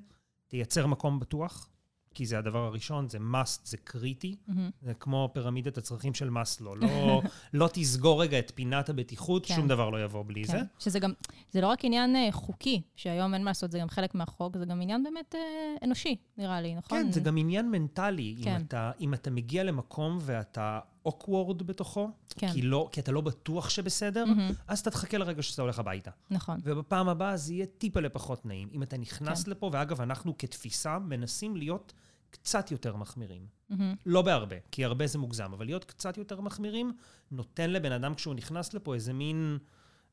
תייצר 0.47 0.87
מקום 0.87 1.19
בטוח, 1.19 1.69
כי 2.17 2.25
זה 2.25 2.37
הדבר 2.37 2.65
הראשון, 2.65 3.09
זה 3.09 3.17
must, 3.17 3.59
זה 3.63 3.77
קריטי. 3.77 4.35
Mm-hmm. 4.49 4.51
זה 4.81 4.93
כמו 4.93 5.29
פירמידת 5.33 5.77
הצרכים 5.77 6.13
של 6.13 6.29
מאסלו. 6.29 6.75
לא, 6.75 7.21
לא 7.53 7.69
תסגור 7.73 8.21
רגע 8.21 8.39
את 8.39 8.51
פינת 8.55 8.89
הבטיחות, 8.89 9.45
כן. 9.45 9.55
שום 9.55 9.67
דבר 9.67 9.89
לא 9.89 10.03
יבוא 10.03 10.23
בלי 10.27 10.43
כן. 10.43 10.51
זה. 10.51 10.59
שזה 10.79 10.99
גם, 10.99 11.13
זה 11.51 11.61
לא 11.61 11.67
רק 11.67 11.85
עניין 11.85 12.15
uh, 12.15 12.31
חוקי, 12.31 12.81
שהיום 12.95 13.33
אין 13.33 13.43
מה 13.43 13.49
לעשות, 13.49 13.71
זה 13.71 13.79
גם 13.79 13.89
חלק 13.89 14.15
מהחוק, 14.15 14.57
זה 14.57 14.65
גם 14.65 14.81
עניין 14.81 15.03
באמת 15.03 15.35
uh, 15.35 15.83
אנושי, 15.83 16.15
נראה 16.37 16.61
לי, 16.61 16.75
נכון? 16.75 17.03
כן, 17.03 17.11
זה 17.11 17.19
גם 17.19 17.37
עניין 17.37 17.71
מנטלי. 17.71 18.35
כן. 18.43 18.55
אם, 18.55 18.61
אתה, 18.61 18.91
אם 18.99 19.13
אתה 19.13 19.31
מגיע 19.31 19.63
למקום 19.63 20.17
ואתה 20.21 20.79
awkward 21.07 21.63
בתוכו, 21.63 22.11
כן. 22.29 22.53
כי, 22.53 22.61
לא, 22.61 22.89
כי 22.91 22.99
אתה 22.99 23.11
לא 23.11 23.21
בטוח 23.21 23.69
שבסדר, 23.69 24.25
מהמם. 24.25 24.51
אז 24.67 24.79
אתה 24.79 24.91
תחכה 24.91 25.17
לרגע 25.17 25.41
שאתה 25.41 25.61
הולך 25.61 25.79
הביתה. 25.79 26.11
נכון. 26.29 26.59
ובפעם 26.63 27.09
הבאה 27.09 27.37
זה 27.37 27.53
יהיה 27.53 27.65
טיפה 27.65 27.99
לפחות 27.99 28.45
נעים. 28.45 28.69
אם 28.73 28.83
אתה 28.83 28.97
נכנס 28.97 29.43
כן. 29.43 29.51
לפה, 29.51 29.69
ואגב, 29.73 30.01
אנחנו 30.01 30.37
כתפיסה 30.37 30.99
מנסים 30.99 31.57
להיות 31.57 31.93
קצת 32.29 32.71
יותר 32.71 32.95
מחמירים. 32.95 33.47
מהמם. 33.69 33.95
לא 34.05 34.21
בהרבה, 34.21 34.55
כי 34.71 34.85
הרבה 34.85 35.07
זה 35.07 35.17
מוגזם, 35.17 35.53
אבל 35.53 35.65
להיות 35.65 35.85
קצת 35.85 36.17
יותר 36.17 36.41
מחמירים, 36.41 36.93
נותן 37.31 37.69
לבן 37.69 37.91
אדם 37.91 38.15
כשהוא 38.15 38.35
נכנס 38.35 38.73
לפה 38.73 38.95
איזה 38.95 39.13
מין 39.13 39.57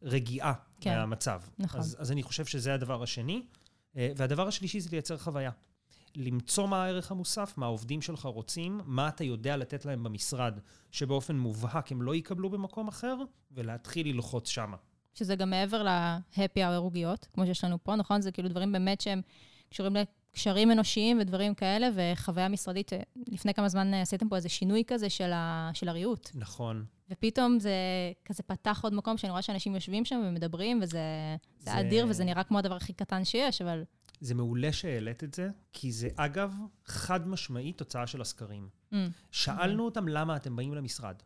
רגיעה 0.02 0.52
כן. 0.52 0.90
כן. 0.90 0.96
מהמצב. 0.96 1.42
נכון. 1.58 1.80
אז, 1.80 1.96
אז 1.98 2.12
אני 2.12 2.22
חושב 2.22 2.44
שזה 2.44 2.74
הדבר 2.74 3.02
השני. 3.02 3.42
אה, 3.96 4.12
והדבר 4.16 4.48
השלישי 4.48 4.80
זה 4.80 4.88
לייצר 4.92 5.18
חוויה. 5.18 5.50
למצוא 6.16 6.66
מה 6.68 6.84
הערך 6.84 7.10
המוסף, 7.10 7.54
מה 7.56 7.66
העובדים 7.66 8.02
שלך 8.02 8.24
רוצים, 8.24 8.80
מה 8.84 9.08
אתה 9.08 9.24
יודע 9.24 9.56
לתת 9.56 9.84
להם 9.84 10.02
במשרד, 10.04 10.58
שבאופן 10.90 11.36
מובהק 11.36 11.92
הם 11.92 12.02
לא 12.02 12.14
יקבלו 12.14 12.50
במקום 12.50 12.88
אחר, 12.88 13.16
ולהתחיל 13.52 14.08
ללחוץ 14.08 14.48
שמה. 14.48 14.76
שזה 15.14 15.34
גם 15.36 15.50
מעבר 15.50 15.82
ל-happy 15.82 16.58
hour 16.58 16.72
ערוגיות, 16.72 17.28
כמו 17.32 17.46
שיש 17.46 17.64
לנו 17.64 17.78
פה, 17.84 17.96
נכון? 17.96 18.20
זה 18.20 18.32
כאילו 18.32 18.48
דברים 18.48 18.72
באמת 18.72 19.00
שהם 19.00 19.22
קשורים 19.70 19.96
לקשרים 19.96 20.70
אנושיים 20.72 21.18
ודברים 21.20 21.54
כאלה, 21.54 21.88
וחוויה 21.94 22.48
משרדית. 22.48 22.92
אה, 22.92 23.00
לפני 23.16 23.54
כמה 23.54 23.68
זמן 23.68 23.94
אה, 23.94 24.02
עשיתם 24.02 24.28
פה 24.28 24.36
איזה 24.36 24.48
שינוי 24.48 24.82
כזה 24.86 25.10
של, 25.10 25.32
ה... 25.32 25.70
של 25.74 25.88
הריהוט, 25.88 26.30
נכון. 26.34 26.84
ופתאום 27.10 27.58
זה 27.58 27.72
כזה 28.24 28.42
פתח 28.42 28.80
עוד 28.82 28.94
מקום 28.94 29.16
שאני 29.16 29.30
רואה 29.30 29.42
שאנשים 29.42 29.74
יושבים 29.74 30.04
שם 30.04 30.22
ומדברים, 30.26 30.78
וזה 30.82 30.98
זה... 31.58 31.70
זה- 31.70 31.80
אדיר, 31.80 32.06
וזה 32.08 32.24
נראה 32.24 32.44
כמו 32.44 32.58
הדבר 32.58 32.76
הכי 32.76 32.92
קטן 32.92 33.24
שיש, 33.24 33.62
אבל... 33.62 33.84
זה 34.24 34.34
מעולה 34.34 34.72
שהעלית 34.72 35.24
את 35.24 35.34
זה, 35.34 35.50
כי 35.72 35.92
זה 35.92 36.08
אגב 36.16 36.54
חד 36.84 37.28
משמעית 37.28 37.78
תוצאה 37.78 38.06
של 38.06 38.20
הסקרים. 38.20 38.68
Mm, 38.92 38.96
שאלנו 39.30 39.84
אותם 39.84 40.08
למה 40.08 40.36
אתם 40.36 40.56
באים 40.56 40.74
למשרד. 40.74 41.16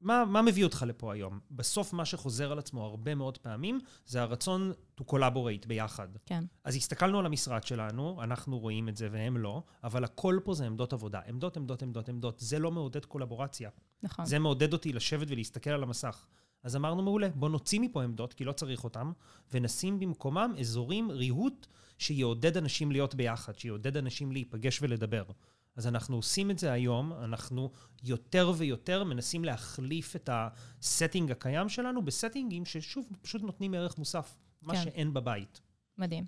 מה, 0.00 0.24
מה 0.24 0.42
מביא 0.42 0.64
אותך 0.64 0.84
לפה 0.88 1.12
היום? 1.12 1.40
בסוף 1.50 1.92
מה 1.92 2.04
שחוזר 2.04 2.52
על 2.52 2.58
עצמו 2.58 2.84
הרבה 2.84 3.14
מאוד 3.14 3.38
פעמים, 3.38 3.80
זה 4.06 4.22
הרצון 4.22 4.72
to 5.00 5.04
collaborate 5.04 5.66
ביחד. 5.66 6.08
כן, 6.26 6.44
אז 6.64 6.76
הסתכלנו 6.76 7.18
על 7.18 7.26
המשרד 7.26 7.62
שלנו, 7.64 8.22
אנחנו 8.22 8.58
רואים 8.58 8.88
את 8.88 8.96
זה 8.96 9.08
והם 9.12 9.36
לא, 9.36 9.62
אבל 9.84 10.04
הכל 10.04 10.38
פה 10.44 10.54
זה 10.54 10.66
עמדות 10.66 10.92
עבודה. 10.92 11.20
עמדות, 11.26 11.56
עמדות, 11.56 11.82
עמדות, 11.82 12.08
עמדות. 12.08 12.38
זה 12.38 12.58
לא 12.58 12.70
מעודד 12.70 13.04
קולבורציה. 13.04 13.70
נכון. 14.02 14.24
זה 14.24 14.38
מעודד 14.38 14.72
אותי 14.72 14.92
לשבת 14.92 15.26
ולהסתכל 15.30 15.70
על 15.70 15.82
המסך. 15.82 16.26
אז 16.66 16.76
אמרנו, 16.76 17.02
מעולה, 17.02 17.28
בוא 17.34 17.48
נוציא 17.48 17.80
מפה 17.80 18.02
עמדות, 18.02 18.34
כי 18.34 18.44
לא 18.44 18.52
צריך 18.52 18.84
אותם, 18.84 19.12
ונשים 19.52 20.00
במקומם 20.00 20.54
אזורים, 20.60 21.10
ריהוט, 21.10 21.66
שיעודד 21.98 22.56
אנשים 22.56 22.92
להיות 22.92 23.14
ביחד, 23.14 23.58
שיעודד 23.58 23.96
אנשים 23.96 24.32
להיפגש 24.32 24.82
ולדבר. 24.82 25.24
אז 25.76 25.86
אנחנו 25.86 26.16
עושים 26.16 26.50
את 26.50 26.58
זה 26.58 26.72
היום, 26.72 27.12
אנחנו 27.12 27.70
יותר 28.04 28.52
ויותר 28.56 29.04
מנסים 29.04 29.44
להחליף 29.44 30.16
את 30.16 30.30
הסטינג 30.32 31.30
הקיים 31.30 31.68
שלנו 31.68 32.04
בסטינגים 32.04 32.64
ששוב, 32.64 33.08
פשוט 33.22 33.42
נותנים 33.42 33.74
ערך 33.74 33.98
מוסף, 33.98 34.36
מה 34.62 34.74
כן. 34.74 34.82
שאין 34.84 35.14
בבית. 35.14 35.60
מדהים. 35.98 36.24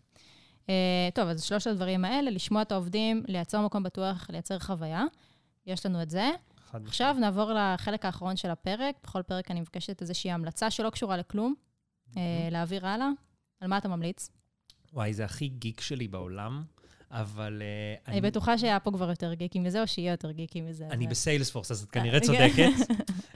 Uh, 0.66 0.70
טוב, 1.14 1.29
אז 1.29 1.42
שלושת 1.42 1.66
הדברים 1.66 2.05
האלה, 2.05 2.31
לשמוע 2.31 2.62
את 2.62 2.72
העובדים, 2.72 3.22
לייצר 3.29 3.61
מקום 3.61 3.83
בטוח, 3.83 4.31
לייצר 4.31 4.59
חוויה. 4.59 5.05
יש 5.66 5.87
לנו 5.87 6.03
את 6.03 6.11
זה. 6.11 6.31
חד 6.70 6.87
עכשיו 6.87 7.16
נעבור 7.20 7.52
לחלק 7.52 8.04
האחרון 8.04 8.37
של 8.37 8.50
הפרק. 8.50 8.94
בכל 9.02 9.22
פרק 9.22 9.50
אני 9.50 9.61
מבקשת 9.61 10.02
איזושהי 10.02 10.31
המלצה 10.31 10.70
שלא 10.70 10.90
קשורה 10.90 11.16
לכלום, 11.16 11.54
uh, 12.11 12.14
להעביר 12.50 12.87
הלאה. 12.87 13.09
על 13.61 13.68
מה 13.68 13.78
אתה 13.78 13.88
ממליץ? 13.88 14.31
וואי, 14.92 15.14
זה 15.14 15.24
הכי 15.24 15.48
גיק 15.48 15.81
שלי 15.81 16.09
בעולם, 16.09 16.64
אבל... 17.11 17.62
uh, 18.07 18.09
אני 18.11 18.20
בטוחה 18.20 18.59
שהיה 18.59 18.81
פה 18.81 18.90
כבר 18.90 19.11
יותר 19.11 19.35
גיקי 19.35 19.59
מזה, 19.59 19.83
או 19.83 19.87
שיהיה 19.87 20.11
יותר 20.11 20.31
גיקי 20.31 20.61
מזה. 20.61 20.87
אני 20.90 21.04
אז- 21.04 21.11
בסיילספורס, 21.11 21.70
אז 21.70 21.83
את 21.83 21.88
אה, 21.88 21.92
כנראה 22.02 22.20
כן. 22.20 22.26
צודקת. 22.26 22.90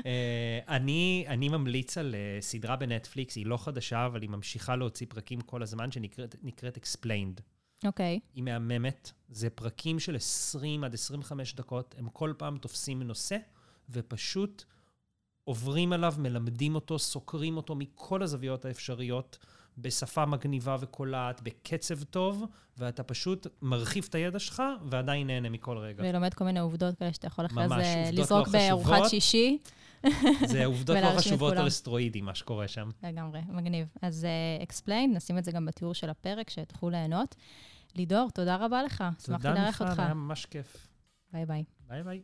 אה, 0.06 0.58
אני 0.68 1.24
אני 1.28 1.48
ממליץ 1.48 1.98
על 1.98 2.14
אה, 2.14 2.40
סדרה 2.40 2.76
בנטפליקס, 2.76 3.36
היא 3.36 3.46
לא 3.46 3.56
חדשה, 3.56 4.06
אבל 4.06 4.22
היא 4.22 4.30
ממשיכה 4.30 4.76
להוציא 4.76 5.06
פרקים 5.10 5.40
כל 5.40 5.62
הזמן, 5.62 5.92
שנקראת 5.92 6.36
נקראת 6.42 6.78
Explained. 6.78 7.40
אוקיי, 7.86 8.20
היא 8.34 8.42
מהממת, 8.42 9.12
זה 9.28 9.50
פרקים 9.50 10.00
של 10.00 10.16
20 10.16 10.84
עד 10.84 10.94
25 10.94 11.54
דקות, 11.54 11.94
הם 11.98 12.08
כל 12.08 12.32
פעם 12.38 12.58
תופסים 12.58 13.02
נושא, 13.02 13.36
ופשוט 13.90 14.64
עוברים 15.44 15.92
עליו, 15.92 16.14
מלמדים 16.18 16.74
אותו, 16.74 16.98
סוקרים 16.98 17.56
אותו 17.56 17.74
מכל 17.74 18.22
הזוויות 18.22 18.64
האפשריות, 18.64 19.38
בשפה 19.78 20.26
מגניבה 20.26 20.76
וקולעת, 20.80 21.40
בקצב 21.42 22.02
טוב, 22.02 22.44
ואתה 22.78 23.02
פשוט 23.02 23.46
מרחיב 23.62 24.06
את 24.08 24.14
הידע 24.14 24.38
שלך, 24.38 24.62
ועדיין 24.84 25.26
נהנה 25.26 25.50
מכל 25.50 25.78
רגע. 25.78 26.04
ולומד 26.06 26.34
כל 26.34 26.44
מיני 26.44 26.60
עובדות 26.60 26.98
כאלה 26.98 27.12
שאתה 27.12 27.26
יכול 27.26 27.46
אחרי 27.46 27.66
ממש, 27.66 27.86
זה 27.86 28.08
עובדות 28.08 28.14
לא 28.14 28.22
לזרוק 28.22 28.48
בארוחת. 28.48 29.08
שישי. 29.08 29.58
זה 30.46 30.64
עובדות 30.64 30.96
לא 31.02 31.18
חשובות. 31.18 31.56
על 31.56 31.68
אסטרואידים, 31.68 32.24
מה 32.24 32.34
שקורה 32.34 32.68
שם. 32.68 32.90
לגמרי, 33.02 33.40
מגניב. 33.48 33.88
אז 34.02 34.26
uh, 34.62 34.66
explain, 34.68 35.16
נשים 35.16 35.38
את 35.38 35.44
זה 35.44 35.52
גם 35.52 35.66
בתיאור 35.66 35.94
של 35.94 36.10
הפרק, 36.10 36.50
שתוכלו 36.50 36.90
ליהנות. 36.90 37.34
לידור, 37.94 38.30
תודה 38.34 38.56
רבה 38.56 38.82
לך. 38.82 39.04
שמחתי 39.26 39.42
תודה 39.42 39.54
לארח 39.54 39.82
אותך. 39.82 39.98
היה 39.98 40.14
ממש 40.14 40.46
כיף. 40.46 40.88
ביי 41.32 41.46
ביי. 41.46 41.64
ביי 41.88 42.02
ביי. 42.02 42.20